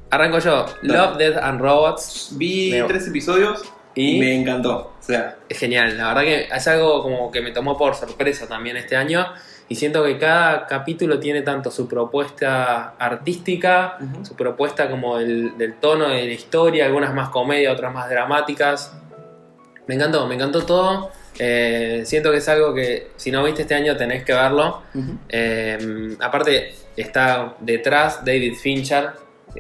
Arranco 0.10 0.40
yo. 0.40 0.66
Dale. 0.84 0.98
Love, 0.98 1.18
Death 1.18 1.38
and 1.38 1.62
Robots. 1.62 2.30
Vi 2.34 2.74
tres 2.88 3.08
episodios 3.08 3.64
Y 3.96 4.20
me 4.20 4.36
encantó. 4.36 4.94
O 5.00 5.04
sea, 5.04 5.38
es 5.50 5.58
genial. 5.58 5.98
La 5.98 6.10
verdad 6.10 6.22
que 6.24 6.48
es 6.54 6.68
algo 6.68 7.02
como 7.02 7.32
que 7.32 7.42
me 7.42 7.52
tomó 7.52 7.78
por 7.78 7.96
sorpresa 7.96 8.48
también 8.48 8.78
este 8.78 8.96
año. 8.96 9.26
Y 9.70 9.76
siento 9.76 10.04
que 10.04 10.18
cada 10.18 10.68
capítulo 10.68 11.18
tiene 11.20 11.44
tanto 11.44 11.72
su 11.72 11.88
propuesta 11.88 12.90
artística, 13.00 13.98
su 14.24 14.36
propuesta 14.36 14.90
como 14.90 15.18
del, 15.18 15.58
del 15.58 15.76
tono 15.76 16.10
de 16.10 16.26
la 16.26 16.34
historia, 16.34 16.86
algunas 16.86 17.14
más 17.14 17.30
comedia, 17.30 17.72
otras 17.72 17.94
más 17.94 18.10
dramáticas. 18.10 18.94
Me 19.88 19.96
encantó, 19.96 20.28
me 20.28 20.36
encantó 20.36 20.66
todo. 20.66 21.10
Eh, 21.40 22.04
siento 22.06 22.32
que 22.32 22.38
es 22.38 22.50
algo 22.50 22.74
que 22.74 23.08
si 23.16 23.32
no 23.32 23.44
viste 23.44 23.64
este 23.64 23.76
año 23.76 23.96
tenés 23.98 24.24
que 24.24 24.34
verlo. 24.34 24.82
Eh, 25.30 26.16
aparte, 26.20 26.74
está 26.96 27.56
detrás 27.60 28.24
David 28.26 28.56
Fincher. 28.56 29.10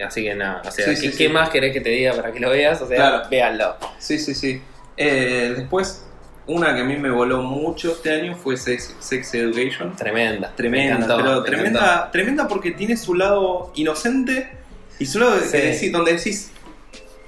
Así 0.06 0.24
que 0.24 0.34
nada, 0.36 0.62
o 0.66 0.72
sea, 0.72 0.86
Sí, 0.86 0.92
¿qué, 0.92 0.96
sí, 1.12 1.18
qué 1.18 1.28
sí. 1.28 1.30
más 1.30 1.50
querés 1.50 1.74
que 1.74 1.82
te 1.82 1.90
diga 1.90 2.14
para 2.14 2.32
que 2.32 2.40
lo 2.40 2.50
veas? 2.50 2.82
O 2.82 2.88
sea, 2.88 2.96
Claro. 2.98 3.30
véanlo. 3.30 3.76
Sí, 4.00 4.18
sí, 4.20 4.34
sí. 4.34 4.62
Eh, 4.96 5.54
después, 5.58 6.06
una 6.48 6.74
que 6.74 6.82
a 6.82 6.84
mí 6.86 6.96
me 6.96 7.10
voló 7.10 7.42
mucho 7.42 7.92
este 7.92 8.14
año 8.14 8.36
fue 8.36 8.56
Sex, 8.56 8.96
Sex 9.00 9.34
Education. 9.34 9.94
Tremenda. 9.98 10.54
Tremenda, 10.56 10.96
encantó, 10.96 11.18
pero 11.18 11.40
me 11.42 11.46
tremenda, 11.46 12.10
tremenda 12.12 12.48
porque 12.48 12.72
tiene 12.72 12.96
su 12.96 13.16
lado 13.16 13.72
inocente 13.76 14.50
y 14.98 15.06
su 15.06 15.20
lado 15.20 15.36
que 15.52 15.58
decís- 15.74 15.92
donde 15.92 16.14
decís, 16.14 16.52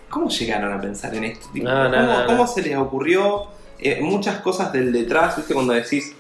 ¿cómo 0.10 0.30
llegaron 0.30 0.72
a 0.72 0.80
pensar 0.80 1.14
en 1.16 1.26
esto? 1.26 1.48
Tipo, 1.52 1.68
No, 1.68 1.90
no, 1.90 1.98
¿cómo, 1.98 2.20
no. 2.20 2.26
cómo 2.28 2.48
se 2.48 2.62
les 2.62 2.78
ocurrió? 2.78 3.48
Eh, 3.84 4.00
muchas 4.02 4.38
cosas 4.40 4.72
del 4.72 4.92
detrás, 4.92 5.36
¿viste? 5.38 5.54
Cuando 5.54 5.74
decís, 5.74 6.16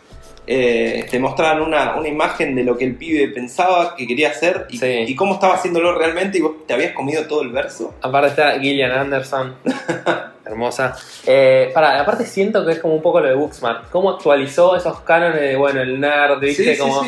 eh, 0.46 1.08
te 1.10 1.20
mostraban 1.20 1.62
una, 1.62 1.96
una 1.96 2.08
imagen 2.10 2.54
de 2.56 2.64
lo 2.64 2.78
que 2.78 2.84
el 2.86 2.96
pibe 2.96 3.30
pensaba 3.30 3.96
que 3.96 4.06
quería 4.06 4.30
hacer 4.30 4.68
y, 4.70 4.78
Sí. 4.78 4.86
y 5.08 5.16
cómo 5.16 5.36
estaba 5.36 5.56
haciéndolo 5.56 5.98
realmente 5.98 6.38
y 6.38 6.42
vos 6.42 6.68
te 6.68 6.74
habías 6.74 6.92
comido 6.94 7.26
todo 7.26 7.42
el 7.44 7.50
verso. 7.50 7.94
Aparte 8.02 8.30
está 8.30 8.60
Gillian 8.60 8.92
Anderson. 8.92 9.56
hermosa. 10.46 10.96
Eh, 11.26 11.72
para, 11.74 12.00
aparte 12.02 12.26
siento 12.26 12.66
que 12.66 12.74
es 12.74 12.80
como 12.80 12.96
un 12.96 13.02
poco 13.02 13.22
lo 13.22 13.30
de 13.30 13.36
Booksmart. 13.36 13.90
Cómo 13.90 14.10
actualizó 14.12 14.76
esos 14.76 15.00
cánones 15.02 15.40
de, 15.40 15.56
bueno, 15.56 15.82
el 15.82 16.00
nerd, 16.00 16.40
¿viste? 16.42 16.64
Sí, 16.64 16.74
sí, 16.74 16.78
como. 16.78 17.02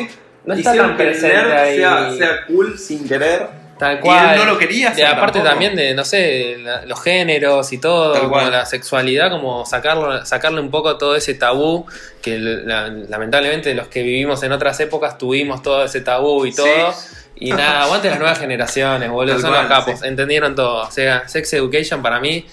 No 0.46 0.54
está 0.54 0.70
Hicieron 0.70 0.88
tan 0.90 0.96
que 0.96 1.02
el 1.02 1.08
presente 1.10 1.36
nerd 1.36 1.52
ahí. 1.52 1.76
sea, 1.76 2.10
sea 2.12 2.46
cool 2.46 2.78
sin 2.78 3.06
querer. 3.06 3.65
Tal 3.78 3.96
Y 3.96 4.00
cual. 4.00 4.32
él 4.32 4.38
no 4.38 4.44
lo 4.52 4.58
quería 4.58 4.80
Y 4.80 4.84
hacer 4.84 5.04
aparte 5.06 5.40
tampoco. 5.40 5.48
también 5.50 5.76
de, 5.76 5.92
no 5.94 6.04
sé, 6.04 6.56
la- 6.62 6.86
los 6.86 7.02
géneros 7.02 7.72
y 7.72 7.78
todo, 7.78 8.12
Tal 8.12 8.22
como 8.22 8.32
cual. 8.34 8.50
la 8.50 8.64
sexualidad, 8.64 9.30
como 9.30 9.66
sacarlo, 9.66 10.24
sacarle 10.24 10.60
un 10.60 10.70
poco 10.70 10.96
todo 10.96 11.14
ese 11.14 11.34
tabú, 11.34 11.84
que 12.22 12.38
la- 12.38 12.88
lamentablemente 12.88 13.74
los 13.74 13.88
que 13.88 14.02
vivimos 14.02 14.42
en 14.42 14.52
otras 14.52 14.80
épocas 14.80 15.18
tuvimos 15.18 15.62
todo 15.62 15.84
ese 15.84 16.00
tabú 16.00 16.46
y 16.46 16.52
Sí. 16.52 16.56
todo. 16.56 16.94
Y 17.38 17.50
nada, 17.52 17.82
aguante 17.84 18.08
las 18.08 18.18
nuevas 18.18 18.38
generaciones, 18.38 19.10
boludo, 19.10 19.34
Tal 19.34 19.42
son 19.42 19.50
cual, 19.50 19.62
los 19.68 19.70
capos, 19.78 20.00
sí. 20.00 20.06
entendieron 20.08 20.54
todo. 20.54 20.86
O 20.86 20.90
sea, 20.90 21.28
Sex 21.28 21.52
Education 21.52 22.00
para 22.00 22.18
mí, 22.18 22.46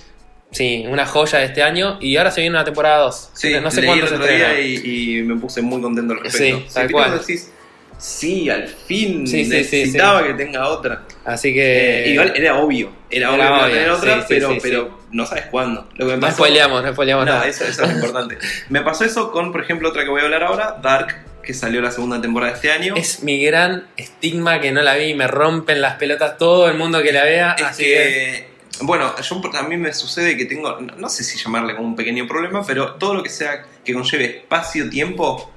sí, 0.51 0.85
una 0.89 1.05
joya 1.05 1.39
de 1.39 1.45
este 1.45 1.63
año. 1.63 1.97
Y 2.01 2.17
ahora 2.17 2.31
se 2.31 2.41
viene 2.41 2.55
una 2.57 2.65
temporada 2.65 2.97
2. 2.97 3.29
Sí, 3.33 3.53
no 3.61 3.71
sé 3.71 3.85
cuánto 3.85 4.07
se 4.07 4.61
y, 4.61 5.19
y 5.19 5.23
me 5.23 5.37
puse 5.39 5.61
muy 5.61 5.81
contento 5.81 6.15
al 6.15 6.19
respecto. 6.19 6.59
Sí, 6.67 6.73
tal 6.73 6.91
cual. 6.91 7.17
decís, 7.17 7.49
sí, 7.97 8.49
al 8.49 8.67
fin 8.67 9.25
Sí, 9.27 9.43
sí, 9.45 9.45
sí, 9.45 9.57
necesitaba 9.57 10.25
que 10.25 10.33
tenga 10.33 10.67
otra. 10.67 11.03
Así 11.25 11.53
que. 11.53 12.05
Eh, 12.05 12.09
igual 12.09 12.33
era 12.35 12.57
obvio, 12.57 12.91
era, 13.09 13.33
era 13.33 13.35
obvio 13.35 13.37
que 13.37 13.45
iba 13.45 13.57
a 13.57 13.65
obvio, 13.65 13.73
tener 13.73 13.89
otra, 13.91 14.59
pero, 14.61 14.99
no 15.11 15.25
sabes 15.25 15.45
cuándo. 15.47 15.87
Lo 15.95 16.05
que 16.07 16.11
me 16.11 16.17
no 16.17 16.21
pasó- 16.21 16.35
spoileamos, 16.37 16.83
no 16.83 16.91
spoileamos 16.93 17.25
No, 17.25 17.31
nada. 17.33 17.47
eso, 17.47 17.65
eso 17.65 17.83
es 17.83 17.89
lo 17.89 17.95
importante. 17.95 18.37
Me 18.69 18.81
pasó 18.81 19.05
eso 19.05 19.31
con, 19.31 19.51
por 19.51 19.61
ejemplo, 19.61 19.89
otra 19.89 20.03
que 20.03 20.09
voy 20.09 20.21
a 20.21 20.25
hablar 20.25 20.43
ahora, 20.43 20.77
Dark, 20.81 21.15
que 21.43 21.53
salió 21.53 21.81
la 21.81 21.91
segunda 21.91 22.19
temporada 22.21 22.51
de 22.51 22.55
este 22.57 22.71
año. 22.71 22.95
Es 22.95 23.21
mi 23.23 23.43
gran 23.43 23.87
estigma 23.97 24.59
que 24.59 24.71
no 24.71 24.81
la 24.81 24.95
vi 24.95 25.05
y 25.05 25.13
me 25.13 25.27
rompen 25.27 25.81
las 25.81 25.95
pelotas 25.95 26.37
todo 26.37 26.67
el 26.69 26.77
mundo 26.77 27.01
que 27.03 27.11
la 27.11 27.23
vea. 27.23 27.55
Es 27.57 27.63
así 27.63 27.83
que. 27.83 27.89
que, 27.93 28.53
bueno, 28.81 29.13
yo 29.21 29.41
a 29.53 29.63
mí 29.63 29.77
me 29.77 29.93
sucede 29.93 30.35
que 30.35 30.45
tengo, 30.45 30.79
no 30.81 30.95
no 30.95 31.09
sé 31.09 31.23
si 31.23 31.37
llamarle 31.37 31.75
como 31.75 31.87
un 31.89 31.95
pequeño 31.95 32.27
problema, 32.27 32.65
pero 32.65 32.93
todo 32.95 33.13
lo 33.13 33.21
que 33.23 33.29
sea 33.29 33.63
que 33.85 33.93
conlleve 33.93 34.25
espacio-tiempo 34.39 35.51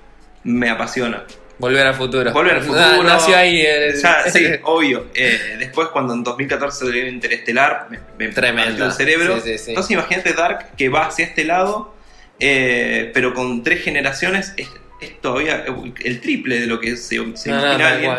me 0.45 0.69
apasiona. 0.71 1.25
Volver 1.59 1.87
al 1.87 1.95
futuro. 1.95 2.33
Volver 2.33 2.57
al 2.57 2.61
Na- 2.61 2.67
futuro. 2.67 3.03
nació 3.05 3.37
ahí 3.37 3.61
el. 3.63 4.01
Ya, 4.01 4.25
sí, 4.31 4.45
obvio. 4.65 5.07
Eh, 5.15 5.57
después, 5.59 5.89
cuando 5.89 6.13
en 6.15 6.23
2014 6.23 6.85
salió 6.87 7.07
Interestelar, 7.09 7.87
me, 7.91 7.99
me 8.19 8.33
Tremenda. 8.33 8.65
partió 8.71 8.85
el 8.87 8.93
cerebro. 8.93 9.41
Sí, 9.41 9.53
sí, 9.53 9.59
sí. 9.59 9.71
Entonces, 9.71 9.91
imagínate 9.93 10.33
Dark 10.35 10.77
que 10.77 10.89
va 10.89 11.07
hacia 11.07 11.25
este 11.25 11.45
lado, 11.45 11.95
eh, 12.41 13.11
pero 13.15 13.33
con 13.33 13.63
tres 13.63 13.83
generaciones, 13.83 14.53
es, 14.59 14.69
es 15.01 15.21
todavía 15.21 15.65
el 16.05 16.21
triple 16.21 16.61
de 16.61 16.67
lo 16.67 16.79
que 16.79 16.97
se, 16.97 17.17
se 17.37 17.51
No, 17.51 17.59
imagina 17.61 17.89
alguien. 17.89 18.13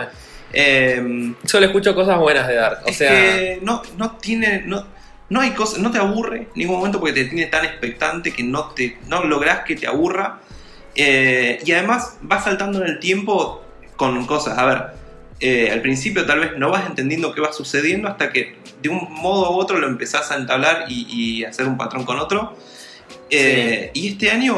Eh, 0.53 1.33
Solo 1.43 1.65
escucho 1.67 1.93
cosas 1.93 2.17
buenas 2.19 2.47
de 2.47 2.55
Dark. 2.55 2.79
O 2.85 2.89
es 2.89 2.97
sea. 2.97 3.09
que 3.11 3.59
no, 3.61 3.81
no 3.97 4.11
tiene. 4.17 4.63
No, 4.65 4.87
no 5.29 5.41
hay 5.41 5.51
cosa, 5.51 5.77
no 5.79 5.91
te 5.91 5.97
aburre 5.99 6.37
en 6.37 6.47
ningún 6.55 6.77
momento 6.77 6.99
porque 6.99 7.13
te 7.13 7.25
tiene 7.25 7.47
tan 7.47 7.65
expectante 7.65 8.31
que 8.31 8.43
no 8.43 8.69
te 8.69 8.97
no 9.07 9.23
lográs 9.25 9.59
que 9.65 9.75
te 9.75 9.85
aburra. 9.85 10.39
Eh, 10.97 11.59
y 11.63 11.71
además 11.71 12.17
vas 12.21 12.43
saltando 12.43 12.83
en 12.83 12.87
el 12.87 12.99
tiempo 12.99 13.61
con 13.95 14.25
cosas. 14.25 14.57
A 14.57 14.65
ver, 14.65 14.83
eh, 15.39 15.69
al 15.71 15.81
principio 15.81 16.25
tal 16.25 16.39
vez 16.39 16.57
no 16.57 16.71
vas 16.71 16.87
entendiendo 16.87 17.33
qué 17.33 17.41
va 17.41 17.53
sucediendo 17.53 18.07
hasta 18.09 18.31
que 18.31 18.57
de 18.81 18.89
un 18.89 19.07
modo 19.11 19.51
u 19.51 19.59
otro 19.59 19.77
lo 19.79 19.87
empezás 19.87 20.31
a 20.31 20.35
entablar 20.35 20.85
y, 20.89 21.05
y 21.09 21.45
hacer 21.45 21.67
un 21.67 21.77
patrón 21.77 22.03
con 22.03 22.17
otro. 22.19 22.57
Eh, 23.29 23.91
Y 23.93 24.09
este 24.09 24.31
año 24.31 24.55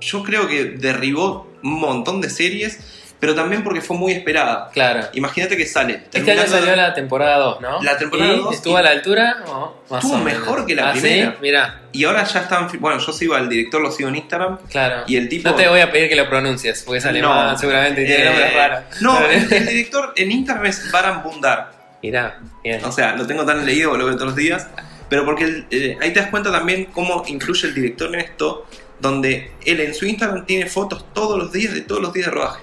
yo 0.00 0.22
creo 0.22 0.46
que 0.46 0.64
derribó 0.64 1.48
un 1.62 1.80
montón 1.80 2.20
de 2.20 2.30
series, 2.30 2.78
pero 3.20 3.34
también 3.34 3.64
porque 3.64 3.80
fue 3.80 3.96
muy 3.96 4.12
esperada. 4.12 4.70
Claro. 4.72 5.08
Imagínate 5.14 5.56
que 5.56 5.66
sale. 5.66 6.04
Este 6.12 6.30
año 6.32 6.46
salió 6.46 6.76
la 6.76 6.94
temporada 6.94 7.36
2, 7.38 7.60
¿no? 7.60 7.82
La 7.82 7.96
temporada 7.98 8.32
¿Y 8.32 8.36
2 8.38 8.54
¿Estuvo 8.54 8.76
a 8.76 8.82
la 8.82 8.90
altura? 8.90 9.36
o 9.46 9.82
más 9.90 10.04
Estuvo 10.04 10.20
o 10.20 10.24
menos? 10.24 10.40
mejor 10.40 10.66
que 10.66 10.74
la 10.76 10.90
¿Ah, 10.90 10.92
primera. 10.92 11.30
¿sí? 11.32 11.36
Mirá, 11.42 11.80
Y 11.92 12.04
ahora 12.04 12.22
ya 12.24 12.40
están. 12.40 12.68
Bueno, 12.78 12.98
yo 13.00 13.12
sigo 13.12 13.34
al 13.34 13.48
director, 13.48 13.80
lo 13.80 13.90
sigo 13.90 14.08
en 14.08 14.16
Instagram. 14.16 14.58
claro. 14.70 15.02
Y 15.06 15.16
el 15.16 15.28
tipo. 15.28 15.48
No 15.48 15.54
te 15.56 15.68
voy 15.68 15.80
a 15.80 15.90
pedir 15.90 16.08
que 16.08 16.16
lo 16.16 16.28
pronuncies, 16.28 16.82
porque 16.82 16.98
es 16.98 17.06
alemán 17.06 17.52
No. 17.54 17.58
seguramente 17.58 18.02
y 18.02 18.06
tiene 18.06 18.22
Eh, 18.22 18.26
nombres 18.26 18.54
raros. 18.54 18.84
No, 19.00 19.18
el, 19.30 19.52
el 19.52 19.66
director 19.66 20.12
en 20.16 20.30
Instagram 20.32 20.66
es 20.66 20.90
Baran 20.92 21.22
Bundar. 21.22 21.72
Mirá, 22.02 22.38
bien. 22.62 22.84
O 22.84 22.92
sea, 22.92 23.16
lo 23.16 23.26
tengo 23.26 23.44
tan 23.44 23.66
leído, 23.66 23.96
lo 23.96 24.04
veo 24.04 24.14
todos 24.14 24.28
los 24.28 24.36
días. 24.36 24.68
Pero 25.08 25.24
porque 25.24 25.44
el- 25.44 25.66
eh, 25.70 25.96
ahí 26.00 26.12
te 26.12 26.20
das 26.20 26.28
cuenta 26.30 26.52
también 26.52 26.84
cómo 26.92 27.24
influye 27.26 27.66
el 27.66 27.74
director 27.74 28.14
en 28.14 28.20
esto. 28.20 28.66
Donde 29.00 29.52
él 29.64 29.80
en 29.80 29.94
su 29.94 30.06
Instagram 30.06 30.44
tiene 30.44 30.66
fotos 30.66 31.06
todos 31.14 31.38
los 31.38 31.52
días 31.52 31.72
de 31.72 31.82
todos 31.82 32.00
los 32.02 32.12
días 32.12 32.26
de 32.26 32.32
rodaje. 32.32 32.60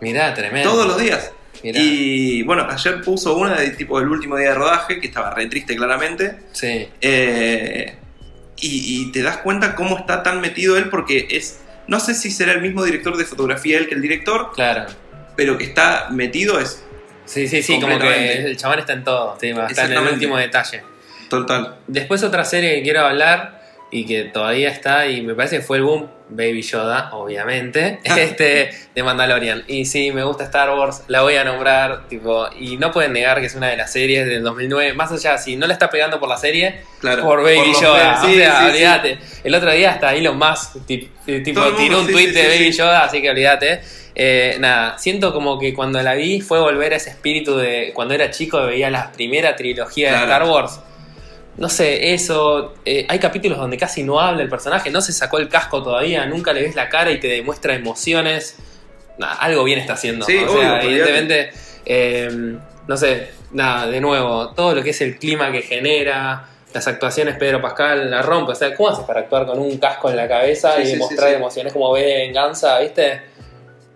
Mirá, 0.00 0.34
tremendo. 0.34 0.70
Todos 0.70 0.86
los 0.86 1.00
días. 1.00 1.32
Mirá. 1.62 1.80
Y 1.80 2.42
bueno, 2.42 2.66
ayer 2.70 3.00
puso 3.02 3.36
una 3.36 3.56
de 3.58 3.70
tipo 3.70 3.98
del 3.98 4.08
último 4.08 4.36
día 4.36 4.50
de 4.50 4.54
rodaje, 4.54 5.00
que 5.00 5.08
estaba 5.08 5.30
re 5.34 5.46
triste 5.46 5.74
claramente. 5.76 6.36
Sí. 6.52 6.88
Eh, 7.00 7.96
y, 8.60 9.02
y 9.02 9.12
te 9.12 9.22
das 9.22 9.38
cuenta 9.38 9.74
cómo 9.74 9.98
está 9.98 10.22
tan 10.22 10.40
metido 10.40 10.76
él 10.76 10.88
porque 10.88 11.26
es... 11.30 11.60
No 11.86 12.00
sé 12.00 12.14
si 12.14 12.30
será 12.30 12.52
el 12.52 12.60
mismo 12.60 12.84
director 12.84 13.16
de 13.16 13.24
fotografía 13.24 13.78
él 13.78 13.88
que 13.88 13.94
el 13.94 14.02
director, 14.02 14.52
Claro. 14.54 14.86
pero 15.36 15.56
que 15.56 15.64
está 15.64 16.08
metido 16.10 16.60
es 16.60 16.84
Sí, 17.24 17.46
sí, 17.48 17.62
sí, 17.62 17.78
como 17.80 17.98
que 17.98 18.32
el 18.44 18.56
chabón 18.56 18.78
está 18.78 18.94
en 18.94 19.04
todo, 19.04 19.36
sí, 19.40 19.48
está 19.68 19.84
en 19.84 19.92
el 19.92 19.98
último 20.14 20.36
detalle. 20.38 20.82
total. 21.28 21.76
Después 21.86 22.22
otra 22.22 22.44
serie 22.44 22.76
que 22.76 22.82
quiero 22.82 23.00
hablar 23.04 23.57
y 23.90 24.04
que 24.06 24.24
todavía 24.24 24.68
está 24.68 25.06
y 25.06 25.22
me 25.22 25.34
parece 25.34 25.56
que 25.58 25.62
fue 25.62 25.78
el 25.78 25.82
boom, 25.84 26.08
Baby 26.30 26.60
Yoda, 26.60 27.10
obviamente, 27.14 28.00
este 28.04 28.70
de 28.94 29.02
Mandalorian. 29.02 29.64
Y 29.66 29.86
sí, 29.86 30.12
me 30.12 30.22
gusta 30.24 30.44
Star 30.44 30.70
Wars, 30.70 31.04
la 31.08 31.22
voy 31.22 31.36
a 31.36 31.44
nombrar, 31.44 32.06
tipo, 32.08 32.48
y 32.58 32.76
no 32.76 32.92
pueden 32.92 33.14
negar 33.14 33.40
que 33.40 33.46
es 33.46 33.54
una 33.54 33.68
de 33.68 33.76
las 33.78 33.90
series 33.92 34.26
del 34.26 34.42
2009, 34.42 34.92
más 34.92 35.10
allá, 35.10 35.38
si 35.38 35.56
no 35.56 35.66
la 35.66 35.72
está 35.72 35.88
pegando 35.88 36.20
por 36.20 36.28
la 36.28 36.36
serie, 36.36 36.80
Claro. 37.00 37.22
por 37.22 37.42
Baby 37.42 37.72
Yoda, 37.80 38.20
o 38.22 38.26
sí, 38.26 38.34
sea, 38.34 38.58
sí, 38.58 38.64
sí. 38.64 38.70
olvídate. 38.70 39.18
El 39.44 39.54
otro 39.54 39.72
día 39.72 39.92
hasta 39.92 40.14
Elon 40.14 40.36
Musk 40.36 40.84
ti- 40.86 41.10
ti- 41.24 41.42
tipo, 41.42 41.60
mundo, 41.60 41.76
tiró 41.76 42.00
un 42.00 42.06
tweet 42.10 42.32
de 42.32 42.46
Baby. 42.48 42.72
Yoda, 42.72 43.04
así 43.04 43.22
que 43.22 43.30
olvídate. 43.30 43.80
Eh, 44.20 44.56
nada, 44.58 44.98
siento 44.98 45.32
como 45.32 45.58
que 45.60 45.72
cuando 45.72 46.02
la 46.02 46.14
vi 46.14 46.40
fue 46.40 46.58
volver 46.58 46.92
a 46.92 46.96
ese 46.96 47.10
espíritu 47.10 47.56
de 47.56 47.92
cuando 47.94 48.14
era 48.14 48.30
chico 48.32 48.60
veía 48.66 48.90
la 48.90 49.12
primera 49.12 49.54
trilogía 49.56 50.10
de. 50.10 50.18
Star 50.24 50.42
Wars. 50.42 50.80
No 51.58 51.68
sé, 51.68 52.14
eso. 52.14 52.74
eh, 52.84 53.04
hay 53.08 53.18
capítulos 53.18 53.58
donde 53.58 53.76
casi 53.76 54.02
no 54.04 54.20
habla 54.20 54.42
el 54.42 54.48
personaje, 54.48 54.90
no 54.90 55.00
se 55.00 55.12
sacó 55.12 55.38
el 55.38 55.48
casco 55.48 55.82
todavía, 55.82 56.24
nunca 56.26 56.52
le 56.52 56.62
ves 56.62 56.74
la 56.76 56.88
cara 56.88 57.10
y 57.10 57.18
te 57.20 57.28
demuestra 57.28 57.74
emociones. 57.74 58.56
Nah, 59.18 59.34
algo 59.40 59.64
bien 59.64 59.78
está 59.80 59.94
haciendo. 59.94 60.24
Sí, 60.24 60.36
o 60.38 60.42
obvio, 60.50 60.60
sea, 60.60 60.74
olvídate. 60.74 60.86
evidentemente, 60.86 61.50
eh, 61.84 62.56
no 62.86 62.96
sé, 62.96 63.28
nada, 63.52 63.88
de 63.88 64.00
nuevo, 64.00 64.50
todo 64.54 64.74
lo 64.74 64.82
que 64.84 64.90
es 64.90 65.00
el 65.00 65.18
clima 65.18 65.50
que 65.50 65.62
genera, 65.62 66.44
las 66.72 66.86
actuaciones, 66.86 67.36
Pedro 67.36 67.60
Pascal 67.60 68.08
la 68.10 68.22
rompe. 68.22 68.52
O 68.52 68.54
sea, 68.54 68.72
¿cómo 68.76 68.90
haces 68.90 69.04
para 69.04 69.20
actuar 69.20 69.44
con 69.46 69.58
un 69.58 69.78
casco 69.78 70.08
en 70.10 70.16
la 70.16 70.28
cabeza 70.28 70.76
Sí, 70.76 70.82
y 70.82 70.86
sí, 70.86 70.92
demostrar 70.92 71.32
emociones 71.32 71.72
como 71.72 71.90
ve 71.92 72.02
de 72.04 72.14
venganza, 72.18 72.78
viste? 72.78 73.20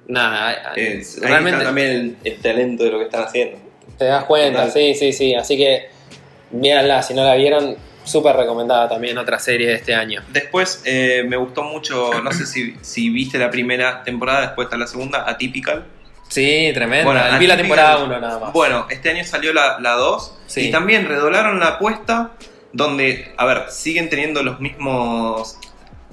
Nada, 0.08 0.72
Es- 0.74 1.16
ahí 1.22 1.28
realmente 1.28 1.58
está 1.58 1.64
también 1.66 1.90
el, 1.90 2.16
el 2.32 2.40
talento 2.40 2.82
de 2.84 2.90
lo 2.90 2.98
que 2.98 3.04
están 3.04 3.22
haciendo. 3.24 3.58
te 3.98 4.04
das 4.06 4.24
cuenta, 4.24 4.66
Total. 4.66 4.72
sí, 4.72 4.94
sí, 4.96 5.12
sí. 5.12 5.34
Así 5.34 5.56
que, 5.56 5.88
véanla, 6.52 7.02
si 7.02 7.14
no 7.14 7.24
la 7.24 7.34
vieron, 7.34 7.76
súper 8.04 8.36
recomendada 8.36 8.88
también 8.88 9.18
otra 9.18 9.38
serie 9.38 9.68
de 9.68 9.74
este 9.74 9.94
año. 9.94 10.22
Después 10.32 10.82
eh, 10.84 11.24
me 11.26 11.36
gustó 11.36 11.62
mucho, 11.62 12.10
no 12.22 12.32
sé 12.32 12.46
si, 12.46 12.76
si 12.80 13.10
viste 13.10 13.38
la 13.38 13.50
primera 13.50 14.02
temporada, 14.04 14.42
después 14.42 14.66
está 14.66 14.76
la 14.76 14.86
segunda, 14.86 15.28
Atypical. 15.28 15.84
Sí, 16.28 16.70
tremenda. 16.72 17.04
Bueno, 17.04 17.38
Vi 17.38 17.46
la 17.46 17.56
temporada 17.56 17.98
1 17.98 18.20
nada 18.20 18.38
más. 18.38 18.52
Bueno, 18.52 18.86
este 18.88 19.10
año 19.10 19.22
salió 19.24 19.52
la 19.52 19.78
2 19.78 20.38
Sí. 20.46 20.68
y 20.68 20.70
también 20.70 21.06
redoblaron 21.06 21.60
la 21.60 21.66
apuesta 21.68 22.30
donde, 22.72 23.32
a 23.36 23.44
ver, 23.44 23.64
siguen 23.70 24.08
teniendo 24.08 24.42
los 24.42 24.60
mismos... 24.60 25.58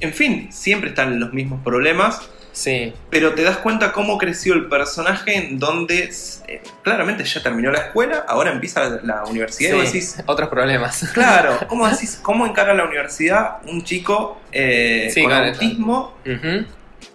En 0.01 0.13
fin, 0.13 0.51
siempre 0.51 0.89
están 0.89 1.19
los 1.19 1.33
mismos 1.33 1.61
problemas, 1.63 2.21
Sí, 2.59 2.91
pero 3.09 3.33
te 3.35 3.43
das 3.43 3.55
cuenta 3.59 3.93
cómo 3.93 4.17
creció 4.17 4.53
el 4.53 4.65
personaje 4.67 5.33
en 5.37 5.59
donde 5.59 6.11
eh, 6.47 6.61
claramente 6.83 7.23
ya 7.23 7.41
terminó 7.41 7.71
la 7.71 7.79
escuela, 7.79 8.25
ahora 8.27 8.51
empieza 8.51 8.89
la, 8.89 8.99
la 9.01 9.23
universidad 9.23 9.77
y 9.77 9.79
sí, 9.79 9.85
decís, 9.85 10.23
otros 10.25 10.49
problemas. 10.49 11.09
claro, 11.13 11.57
¿cómo, 11.69 11.87
decís, 11.87 12.19
¿cómo 12.21 12.45
encara 12.45 12.73
la 12.73 12.83
universidad 12.83 13.59
un 13.65 13.81
chico 13.85 14.41
eh, 14.51 15.09
Sí, 15.13 15.21
con 15.21 15.29
claro. 15.29 15.45
autismo? 15.53 16.17
Ujú. 16.25 16.65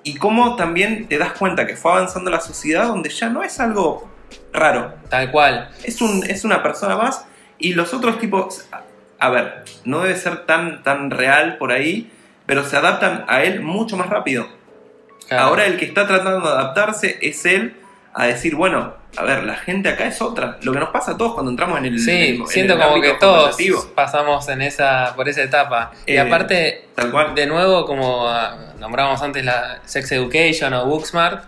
Y 0.03 0.15
cómo 0.17 0.57
también 0.57 1.09
te 1.09 1.19
das 1.19 1.33
cuenta 1.33 1.67
que 1.67 1.77
fue 1.77 1.93
avanzando 1.93 2.31
la 2.31 2.41
sociedad 2.41 2.87
donde 2.87 3.11
ya 3.11 3.29
no 3.29 3.43
es 3.43 3.61
algo 3.61 4.11
raro, 4.51 4.95
Tal 5.11 5.31
cual. 5.31 5.69
es, 5.83 6.01
un, 6.01 6.25
es 6.27 6.45
una 6.45 6.63
persona 6.63 6.97
más 6.97 7.27
y 7.59 7.75
los 7.75 7.93
otros 7.93 8.19
tipos, 8.19 8.67
a 9.19 9.29
ver, 9.29 9.65
no 9.85 10.01
debe 10.01 10.17
ser 10.17 10.47
tan, 10.47 10.83
tan 10.83 11.11
real 11.11 11.59
por 11.59 11.71
ahí, 11.71 12.11
pero 12.47 12.65
se 12.65 12.79
adaptan 12.79 13.27
a 13.29 13.43
él 13.43 13.61
mucho 13.61 13.99
más 13.99 14.09
rápido. 14.09 14.64
Claro. 15.29 15.45
Ahora 15.45 15.67
el 15.67 15.77
que 15.79 15.85
está 15.87 16.07
tratando 16.07 16.41
de 16.47 16.53
adaptarse 16.55 17.19
es 17.23 17.45
él 17.47 17.77
a 18.13 18.27
decir, 18.27 18.55
bueno, 18.55 18.95
a 19.17 19.23
ver, 19.25 19.43
la 19.45 19.55
gente 19.57 19.89
acá 19.89 20.07
es 20.07 20.21
otra. 20.23 20.59
Lo 20.63 20.73
que 20.73 20.79
nos 20.79 20.91
pasa 20.91 21.13
a 21.13 21.17
todos 21.17 21.35
cuando 21.35 21.51
entramos 21.51 21.79
en 21.79 21.87
el, 21.87 21.95
en 21.95 21.99
Sí, 22.01 22.11
el- 22.11 22.35
en 22.41 22.47
siento 22.47 22.75
el 22.75 22.81
como 22.81 23.01
que 23.01 23.13
todos 23.15 23.57
pasamos 23.95 24.49
en 24.49 24.63
esa, 24.63 25.13
por 25.17 25.29
esa 25.29 25.43
etapa. 25.43 25.93
y 26.07 26.13
Eh, 26.15 26.21
aparte, 26.21 26.89
Tal 26.95 27.11
cual. 27.11 27.35
de 27.35 27.47
nuevo, 27.47 27.85
como 27.87 28.29
ah, 28.29 28.57
nombrábamos 28.79 29.21
antes 29.23 29.45
la 29.45 29.81
Sex 29.85 30.13
Education 30.13 30.73
o 30.75 30.85
Booksmart, 30.87 31.45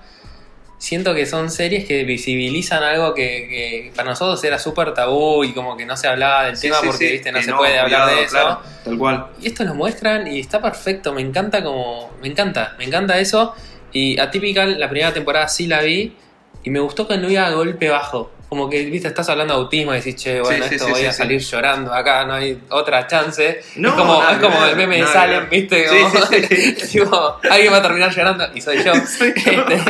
siento 0.79 1.15
que 1.15 1.25
son 1.27 1.51
series 1.51 1.87
que 1.87 2.05
visibilizan 2.05 2.83
algo 2.83 3.15
que, 3.15 3.23
que 3.49 3.93
para 3.97 4.11
nosotros 4.11 4.43
era 4.45 4.59
súper 4.59 4.93
tabú 4.95 5.43
y 5.45 5.53
como 5.53 5.77
que 5.77 5.87
no 5.87 5.97
se 5.97 6.07
hablaba 6.07 6.45
del 6.47 6.57
Sí, 6.57 6.69
tema 6.69 6.81
sí, 6.81 6.87
porque 6.87 7.07
sí, 7.07 7.13
viste 7.13 7.33
no 7.33 7.43
se 7.43 7.53
puede 7.55 7.79
hablar 7.79 8.15
de 8.15 8.23
eso. 8.23 8.31
claro, 8.33 8.61
tal 8.85 8.99
cual. 8.99 9.27
Y 9.41 9.47
esto 9.49 9.65
lo 9.65 9.75
muestran 9.75 10.27
y 10.27 10.41
está 10.41 10.61
perfecto, 10.61 11.13
me 11.13 11.23
encanta 11.23 11.63
como. 11.65 12.11
Me 12.21 12.29
encanta, 12.29 12.75
me 12.79 12.85
encanta 12.85 13.19
eso. 13.19 13.55
Y 13.93 14.19
Atypical, 14.21 14.79
la 14.79 14.91
primera 14.91 15.13
temporada 15.15 15.49
sí 15.49 15.67
la 15.67 15.81
vi 15.81 16.15
y 16.63 16.71
me 16.71 16.81
gustó 16.81 17.09
que 17.09 17.17
no 17.17 17.31
iba 17.31 17.47
a 17.47 17.51
golpe 17.53 17.89
bajo. 17.89 18.33
Como 18.49 18.69
que, 18.71 18.85
viste, 18.85 19.09
estás 19.09 19.29
hablando 19.29 19.55
de 19.55 19.61
autismo 19.61 19.93
y 19.93 19.97
decís, 19.97 20.15
che, 20.17 20.41
bueno, 20.41 20.67
esto 20.67 20.87
voy 20.89 21.05
a 21.05 21.13
salir 21.13 21.41
llorando 21.41 21.93
acá, 21.93 22.25
no 22.27 22.35
hay 22.35 22.61
otra 22.71 23.05
chance. 23.09 23.61
No, 23.75 23.89
es 23.89 23.95
como, 23.95 24.21
nada 24.21 24.33
es 24.35 24.39
como 24.39 24.65
el 24.67 24.77
meme 24.77 24.99
de 24.99 25.07
Salem, 25.09 25.49
viste, 25.51 25.85
como, 25.87 26.27
tipo, 26.93 27.37
alguien 27.51 27.73
va 27.73 27.79
a 27.79 27.83
terminar 27.83 28.15
llorando 28.15 28.47
y 28.55 28.61
soy 28.61 28.85
yo. 28.85 28.93
Soy 29.07 29.35
yo. 29.35 29.51
Este, 29.53 29.81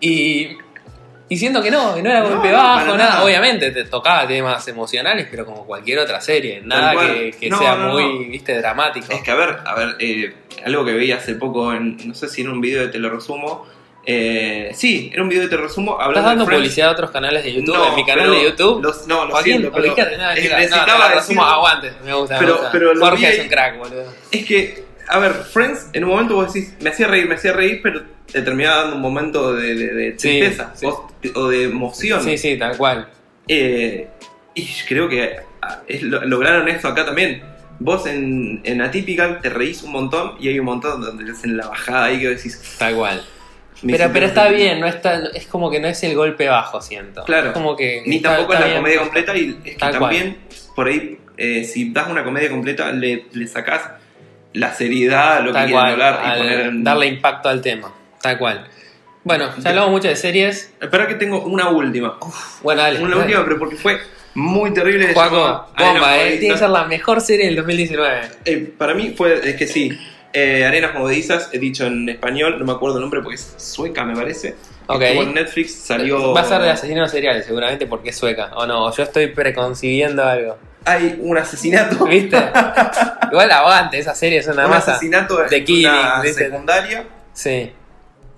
y, 0.00 0.56
y 1.28 1.36
siento 1.36 1.62
que 1.62 1.70
no, 1.70 1.94
que 1.94 2.02
no 2.02 2.10
era 2.10 2.20
No, 2.20 2.30
golpe 2.30 2.48
no, 2.50 2.56
bajo, 2.56 2.86
nada. 2.86 2.96
nada. 2.96 3.24
Obviamente 3.24 3.70
te 3.70 3.84
tocaba 3.84 4.26
temas 4.26 4.66
emocionales, 4.68 5.26
pero 5.30 5.44
como 5.44 5.66
cualquier 5.66 5.98
otra 5.98 6.20
serie, 6.20 6.60
nada 6.64 6.94
cual. 6.94 7.06
que, 7.14 7.30
que 7.32 7.50
No, 7.50 7.58
sea 7.58 7.74
no, 7.76 7.92
muy, 7.92 8.04
no. 8.24 8.30
viste, 8.30 8.56
dramático. 8.58 9.12
Es 9.12 9.22
que 9.22 9.30
a 9.30 9.34
ver, 9.34 9.56
a 9.64 9.74
ver, 9.74 9.96
eh, 9.98 10.34
algo 10.64 10.84
que 10.84 10.92
veía 10.92 11.16
hace 11.16 11.34
poco, 11.34 11.72
en, 11.72 11.96
no 12.06 12.14
sé 12.14 12.28
si 12.28 12.40
en 12.42 12.48
un 12.50 12.60
video 12.60 12.82
de 12.82 12.88
Te 12.88 12.98
lo 12.98 13.10
resumo. 13.10 13.66
Eh, 14.10 14.70
sí, 14.74 15.10
era 15.12 15.22
un 15.22 15.28
video 15.28 15.42
de 15.42 15.48
Te 15.50 15.58
resumo 15.58 15.98
¿Estás 16.00 16.24
dando 16.24 16.46
de 16.46 16.54
publicidad 16.56 16.88
a 16.88 16.92
otros 16.92 17.10
canales 17.10 17.44
de 17.44 17.52
YouTube? 17.52 17.76
No, 17.76 17.88
en 17.90 17.94
mi 17.94 18.06
canal 18.06 18.30
de 18.30 18.42
YouTube. 18.44 18.82
los- 18.82 19.06
no, 19.06 19.26
lo 19.26 19.32
Joaquín, 19.32 19.52
siento, 19.58 19.70
pero 19.70 19.84
ubicate, 19.92 20.16
no, 20.16 20.24
mentira, 20.28 20.54
no, 20.54 20.60
necesitaba 20.62 20.86
te 20.86 20.92
lo 20.92 21.14
resumo, 21.20 21.40
decirlo. 21.42 21.44
aguante, 21.44 21.92
me 22.06 22.14
gusta, 22.14 22.38
Pero- 22.38 22.46
me 22.48 22.52
gusta. 22.54 22.72
pero 22.72 22.94
lo 22.94 23.04
Jorge 23.04 23.18
vi 23.30 23.36
es 23.36 23.40
un 23.40 23.48
crack, 23.48 23.76
boludo. 23.78 24.04
Es 24.30 24.46
que, 24.46 24.84
a 25.08 25.18
ver, 25.18 25.32
Friends, 25.32 25.88
en 25.92 26.04
un 26.04 26.10
momento 26.10 26.34
vos 26.34 26.52
decís, 26.52 26.74
me 26.80 26.90
hacía 26.90 27.06
reír, 27.08 27.26
me 27.28 27.34
hacía 27.36 27.52
reír, 27.52 27.80
pero 27.82 28.02
te 28.30 28.42
terminaba 28.42 28.82
dando 28.82 28.96
un 28.96 29.02
momento 29.02 29.54
de, 29.54 29.74
de- 29.74 29.94
de 29.94 30.10
Sí, 30.18 30.38
tristeza 30.40 30.72
sí. 30.74 30.86
o, 31.34 31.48
de 31.48 31.64
emoción. 31.64 32.22
Sí, 32.22 32.36
sí, 32.38 32.56
tal 32.58 32.76
cual. 32.76 33.08
Eh, 33.46 34.08
y 34.54 34.66
creo 34.86 35.08
que 35.08 35.36
ah, 35.62 35.80
es- 35.86 36.02
lograron 36.02 36.68
esto 36.68 36.88
acá 36.88 37.04
también. 37.06 37.42
Vos 37.80 38.06
en, 38.06 38.60
en 38.64 38.82
Atypical 38.82 39.40
te 39.40 39.50
reís 39.50 39.82
un 39.84 39.92
montón 39.92 40.32
y 40.40 40.48
hay 40.48 40.58
un 40.58 40.66
montón 40.66 41.00
donde 41.00 41.24
te 41.24 41.30
hacen 41.30 41.56
la 41.56 41.68
bajada 41.68 42.06
ahí 42.06 42.18
que 42.20 42.28
decís. 42.28 42.76
Tal 42.78 42.94
cual. 42.96 43.24
Pero, 43.86 44.10
pero 44.12 44.26
está 44.26 44.48
bien, 44.48 44.80
no 44.80 44.88
está, 44.88 45.22
es 45.34 45.46
como 45.46 45.70
que 45.70 45.78
no 45.78 45.86
es 45.86 46.02
el 46.02 46.16
golpe 46.16 46.48
bajo, 46.48 46.80
siento. 46.82 47.22
Claro. 47.22 47.48
Es 47.48 47.52
como 47.52 47.76
que. 47.76 48.02
Ni 48.04 48.16
está- 48.16 48.30
tampoco 48.34 48.54
está 48.54 48.64
es 48.66 48.74
la 48.74 48.80
bien. 48.80 48.82
comedia 48.82 49.00
completa 49.00 49.36
y 49.36 49.48
es 49.50 49.54
que 49.74 49.78
Tal 49.78 49.92
también 49.92 50.38
por 50.74 50.88
ahí, 50.88 51.18
eh, 51.36 51.62
si 51.64 51.92
das 51.92 52.08
una 52.08 52.24
comedia 52.24 52.50
completa, 52.50 52.90
le, 52.90 53.26
le 53.32 53.46
sacás 53.46 53.82
la 54.58 54.72
seriedad 54.74 55.38
a 55.38 55.40
lo 55.40 55.46
que 55.46 55.52
Tal 55.54 55.66
quieren 55.66 55.80
cual. 55.80 55.92
hablar 55.92 56.20
y 56.24 56.38
poner 56.38 56.60
en- 56.60 56.84
Darle 56.84 57.06
impacto 57.06 57.48
al 57.48 57.60
tema. 57.60 57.92
Tal 58.20 58.38
cual. 58.38 58.66
Bueno, 59.24 59.50
ya 59.58 59.70
hablamos 59.70 59.90
mucho 59.90 60.08
de 60.08 60.16
series. 60.16 60.72
Espera 60.80 61.06
que 61.06 61.14
tengo 61.14 61.42
una 61.44 61.68
última. 61.68 62.18
Bueno, 62.62 62.82
dale. 62.82 62.98
una 63.00 63.10
dale. 63.10 63.22
última, 63.22 63.44
pero 63.44 63.58
porque 63.58 63.76
fue 63.76 64.00
muy 64.34 64.72
terrible. 64.72 65.12
Juaco, 65.12 65.66
bomba, 65.76 66.18
eh. 66.18 66.36
Tiene 66.38 66.54
que 66.54 66.58
ser 66.58 66.70
la 66.70 66.84
mejor 66.84 67.20
serie 67.20 67.46
del 67.46 67.56
2019. 67.56 68.20
Eh, 68.44 68.72
para 68.78 68.94
mí 68.94 69.14
fue, 69.16 69.40
es 69.48 69.56
que 69.56 69.66
sí, 69.66 69.98
eh, 70.32 70.64
Arenas 70.64 70.94
Movedizas, 70.94 71.50
he 71.52 71.58
dicho 71.58 71.86
en 71.86 72.08
español, 72.08 72.58
no 72.58 72.64
me 72.64 72.72
acuerdo 72.72 72.96
el 72.98 73.02
nombre 73.02 73.20
porque 73.20 73.34
es 73.36 73.54
sueca 73.58 74.04
me 74.04 74.14
parece. 74.14 74.54
Ok. 74.86 75.02
Estuvo 75.02 75.22
en 75.24 75.34
Netflix, 75.34 75.74
salió... 75.74 76.32
Va 76.32 76.40
a 76.40 76.44
ser 76.44 76.62
de 76.62 76.70
asesinos 76.70 77.10
seriales, 77.10 77.44
seguramente, 77.44 77.86
porque 77.86 78.08
es 78.10 78.16
sueca. 78.16 78.52
O 78.54 78.66
no, 78.66 78.90
yo 78.96 79.02
estoy 79.02 79.26
preconcibiendo 79.26 80.24
algo. 80.24 80.56
Hay 80.90 81.18
un 81.20 81.36
asesinato. 81.38 82.04
¿Viste? 82.06 82.36
Igual 83.30 83.50
aguante, 83.50 83.98
esa 83.98 84.14
serie 84.14 84.38
es 84.38 84.46
una 84.46 84.64
un 84.64 84.70
masa. 84.70 84.92
asesinato 84.92 85.36
de 85.36 85.64
Killing, 85.64 85.88
una 85.90 86.20
¿viste? 86.22 86.44
secundaria. 86.44 87.04
Sí. 87.32 87.70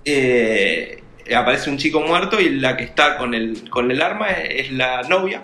eh, 0.05 1.03
aparece 1.35 1.71
un 1.71 1.79
chico 1.79 2.01
muerto 2.01 2.41
y 2.41 2.51
la 2.51 2.77
que 2.77 2.85
está 2.85 3.17
con 3.17 3.35
el, 3.35 3.69
con 3.71 3.91
el 3.91 4.03
arma 4.03 4.31
es, 4.31 4.67
es 4.67 4.73
la 4.73 5.03
novia. 5.03 5.43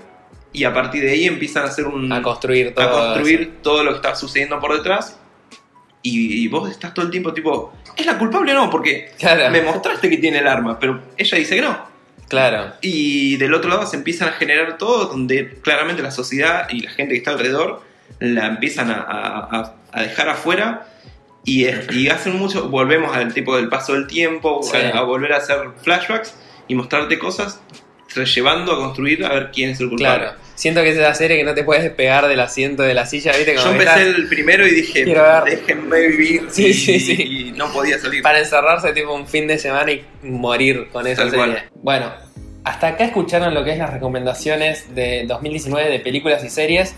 Y 0.52 0.64
a 0.64 0.72
partir 0.72 1.02
de 1.04 1.10
ahí 1.12 1.26
empiezan 1.26 1.64
a 1.64 1.66
hacer 1.66 1.86
un... 1.86 2.10
A 2.12 2.22
construir 2.22 2.74
todo. 2.74 2.84
a 2.88 2.90
construir 3.14 3.58
todo 3.62 3.84
lo 3.84 3.90
que 3.90 3.96
está 3.96 4.16
sucediendo 4.16 4.58
por 4.58 4.74
detrás. 4.74 5.18
Y, 6.02 6.44
y 6.44 6.48
vos 6.48 6.70
estás 6.70 6.94
todo 6.94 7.04
el 7.04 7.10
tiempo 7.10 7.34
tipo, 7.34 7.72
¿es 7.96 8.06
la 8.06 8.16
culpable 8.16 8.52
o 8.52 8.54
no? 8.54 8.70
Porque 8.70 9.10
Claro. 9.18 9.50
me 9.50 9.60
mostraste 9.62 10.08
que 10.08 10.16
tiene 10.18 10.38
el 10.38 10.46
arma, 10.48 10.78
pero 10.78 11.02
ella 11.16 11.36
dice 11.38 11.56
que 11.56 11.62
no. 11.62 11.95
Claro. 12.28 12.72
Y 12.80 13.36
del 13.36 13.54
otro 13.54 13.70
lado 13.70 13.86
se 13.86 13.96
empiezan 13.96 14.28
a 14.28 14.32
generar 14.32 14.78
todo, 14.78 15.06
donde 15.06 15.58
claramente 15.62 16.02
la 16.02 16.10
sociedad 16.10 16.68
y 16.70 16.80
la 16.80 16.90
gente 16.90 17.12
que 17.14 17.18
está 17.18 17.30
alrededor 17.32 17.82
la 18.18 18.46
empiezan 18.46 18.90
a, 18.90 18.94
a- 19.00 19.38
a- 19.60 19.74
a 19.92 20.02
dejar 20.02 20.28
afuera. 20.28 20.88
Y, 21.44 21.66
y 21.92 22.08
hacen 22.08 22.36
mucho, 22.36 22.68
volvemos 22.68 23.16
al 23.16 23.32
tipo 23.32 23.54
del 23.56 23.68
paso 23.68 23.92
del 23.92 24.08
tiempo, 24.08 24.62
Sí. 24.64 24.76
a, 24.76 24.98
a 24.98 25.02
volver 25.02 25.32
a 25.32 25.36
hacer 25.36 25.58
flashbacks 25.80 26.34
y 26.66 26.74
mostrarte 26.74 27.18
cosas, 27.20 27.60
llevando 28.14 28.72
a 28.72 28.76
construir 28.76 29.24
a 29.24 29.28
ver 29.32 29.50
quién 29.52 29.70
es 29.70 29.80
el 29.80 29.88
culpable. 29.88 30.24
Claro. 30.24 30.38
Siento 30.54 30.82
que 30.82 30.90
es 30.90 30.96
esa 30.96 31.12
serie 31.14 31.36
que 31.36 31.44
no 31.44 31.52
te 31.54 31.64
puedes 31.64 31.82
despegar 31.82 32.26
del 32.28 32.40
asiento 32.40 32.82
de 32.82 32.94
la 32.94 33.04
silla, 33.04 33.32
¿viste? 33.36 33.54
Yo 33.54 33.60
Como 33.60 33.72
empecé 33.72 33.90
estás 34.00 34.16
el 34.16 34.26
primero 34.28 34.66
y 34.66 34.70
dije, 34.70 35.04
déjenme 35.04 36.08
vivir. 36.08 36.46
Sí, 36.50 36.68
y, 36.68 36.72
sí, 36.74 36.98
sí. 37.00 37.22
y 37.22 37.52
no 37.52 37.70
podía 37.70 37.98
salir. 37.98 38.22
Para 38.22 38.38
encerrarse 38.38 38.92
tipo 38.94 39.12
un 39.12 39.26
fin 39.26 39.46
de 39.46 39.58
semana 39.58 39.92
y 39.92 40.02
morir 40.22 40.88
con 40.90 41.06
esa 41.06 41.22
Tal 41.22 41.30
serie. 41.30 41.46
cual. 41.46 41.62
Bueno, 41.74 42.12
hasta 42.64 42.88
acá 42.88 43.04
escucharon 43.04 43.52
lo 43.52 43.64
que 43.64 43.72
es 43.72 43.78
las 43.78 43.92
recomendaciones 43.92 44.94
de 44.94 45.24
2019 45.26 45.90
de 45.90 46.00
películas 46.00 46.42
y 46.42 46.48
series. 46.48 46.94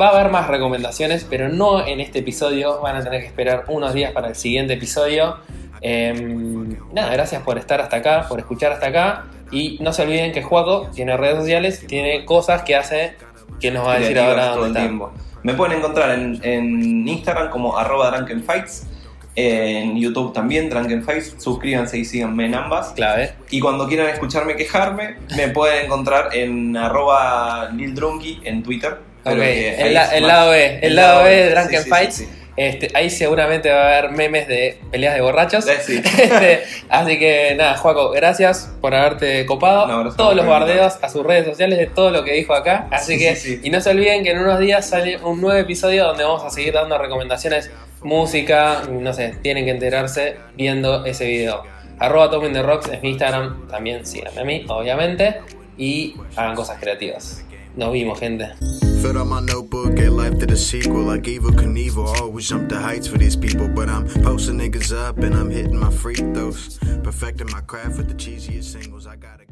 Va 0.00 0.08
a 0.08 0.18
haber 0.18 0.30
más 0.30 0.46
recomendaciones, 0.46 1.26
pero 1.28 1.48
no 1.48 1.84
en 1.86 2.00
este 2.00 2.20
episodio. 2.20 2.80
Van 2.80 2.96
a 2.96 3.02
tener 3.02 3.20
que 3.20 3.26
esperar 3.26 3.64
unos 3.66 3.94
días 3.94 4.12
para 4.12 4.28
el 4.28 4.36
siguiente 4.36 4.74
episodio. 4.74 5.38
Em, 5.80 6.76
nada, 6.94 7.12
gracias 7.12 7.42
por 7.42 7.58
estar 7.58 7.80
hasta 7.80 7.96
acá, 7.96 8.26
por 8.28 8.38
escuchar 8.38 8.72
hasta 8.72 8.86
acá. 8.86 9.24
Y 9.52 9.78
no 9.80 9.92
se 9.92 10.02
olviden 10.02 10.32
que 10.32 10.42
Juaco 10.42 10.88
tiene 10.94 11.16
redes 11.16 11.36
sociales, 11.38 11.84
tiene 11.86 12.24
cosas 12.24 12.62
que 12.62 12.74
hace 12.74 13.14
que 13.60 13.70
nos 13.70 13.86
va 13.86 13.94
a 13.94 13.98
decir 14.00 14.18
ahora 14.18 14.52
todo 14.54 14.62
dónde 14.62 14.66
el 14.66 14.70
está. 14.70 14.80
tiempo. 14.88 15.12
Me 15.44 15.54
pueden 15.54 15.78
encontrar 15.78 16.10
en, 16.18 16.40
en 16.42 17.06
Instagram 17.08 17.50
como 17.50 17.76
arroba 17.76 18.10
drunkenfights, 18.10 18.86
en 19.34 19.96
YouTube 19.98 20.32
también, 20.32 20.68
drunkenfights, 20.68 21.36
suscríbanse 21.38 21.98
y 21.98 22.04
síganme 22.04 22.46
en 22.46 22.54
ambas. 22.54 22.92
Clave. 22.92 23.32
Y 23.50 23.60
cuando 23.60 23.88
quieran 23.88 24.08
escucharme 24.08 24.56
quejarme, 24.56 25.16
me 25.36 25.48
pueden 25.48 25.86
encontrar 25.86 26.34
en 26.36 26.76
arroba 26.76 27.70
lildrunky 27.74 28.40
en 28.44 28.62
Twitter. 28.62 28.92
Ok, 29.24 29.32
Creo 29.32 29.36
que 29.36 29.42
ahí 29.82 29.86
el, 29.88 29.94
la- 29.94 30.20
lado 30.20 30.50
B, 30.50 30.78
el, 30.82 30.96
lado 30.96 31.24
B 31.24 31.30
de 31.30 31.50
Drunken 31.50 31.78
sí, 31.78 31.84
sí, 31.84 31.90
Fights. 31.90 32.14
sí, 32.16 32.24
sí. 32.24 32.41
Este, 32.56 32.90
ahí 32.94 33.08
seguramente 33.08 33.70
va 33.70 33.82
a 33.82 33.98
haber 33.98 34.10
memes 34.10 34.46
de 34.46 34.78
peleas 34.90 35.14
de 35.14 35.20
borrachos. 35.22 35.66
Eh, 35.66 35.78
sí. 35.80 36.02
Este, 36.22 36.64
así 36.88 37.18
que 37.18 37.54
nada, 37.56 37.76
Juaco, 37.76 38.10
gracias 38.10 38.70
por 38.80 38.94
haberte 38.94 39.46
copado. 39.46 39.86
No, 39.86 40.14
Todos 40.14 40.36
los 40.36 40.46
bardeos 40.46 40.98
a 41.00 41.08
sus 41.08 41.24
redes 41.24 41.46
sociales 41.46 41.78
de 41.78 41.86
todo 41.86 42.10
lo 42.10 42.24
que 42.24 42.32
dijo 42.34 42.54
acá. 42.54 42.86
Así 42.90 43.14
Sí, 43.14 43.18
que, 43.18 43.36
sí, 43.36 43.60
y 43.62 43.70
no 43.70 43.80
se 43.80 43.90
olviden 43.90 44.22
que 44.22 44.30
en 44.32 44.38
unos 44.38 44.58
días 44.58 44.86
sale 44.88 45.18
un 45.18 45.40
nuevo 45.40 45.58
episodio 45.58 46.04
donde 46.04 46.24
vamos 46.24 46.44
a 46.44 46.50
seguir 46.50 46.74
dando 46.74 46.98
recomendaciones, 46.98 47.70
música, 48.02 48.82
no 48.90 49.12
sé, 49.12 49.34
tienen 49.42 49.64
que 49.64 49.70
enterarse 49.70 50.36
viendo 50.54 51.04
ese 51.04 51.26
video. 51.26 51.62
Arroba 51.98 52.30
Tomen 52.30 52.52
the 52.52 52.62
Rocks 52.62 52.88
es 52.88 53.02
mi 53.02 53.10
Instagram, 53.10 53.68
también 53.68 54.04
síganme 54.04 54.40
a 54.40 54.44
mí, 54.44 54.64
obviamente, 54.68 55.36
y 55.78 56.16
hagan 56.36 56.54
cosas 56.54 56.78
creativas. 56.80 57.44
Nos 57.74 57.92
vimos, 57.92 58.20
gente. 58.20 58.54
Filled 59.00 59.16
up 59.16 59.26
my 59.26 59.40
notebook, 59.40 59.96
get 59.96 60.12
life 60.12 60.38
to 60.38 60.46
the 60.46 60.56
sequel. 60.56 61.04
Like 61.04 61.26
Evil 61.26 61.52
Knievel, 61.52 62.06
always 62.20 62.48
jump 62.48 62.68
the 62.68 62.78
heights 62.78 63.06
for 63.08 63.18
these 63.18 63.34
people. 63.34 63.66
But 63.66 63.88
I'm 63.88 64.06
posting 64.22 64.58
niggas 64.58 64.92
up 64.94 65.18
and 65.18 65.34
I'm 65.34 65.50
hitting 65.50 65.78
my 65.78 65.90
free 65.90 66.14
throws. 66.14 66.78
Perfecting 67.02 67.50
my 67.50 67.62
craft 67.62 67.96
with 67.96 68.08
the 68.08 68.14
cheesiest 68.14 68.64
singles. 68.64 69.06
I 69.06 69.16
gotta 69.16 69.46
go. 69.46 69.51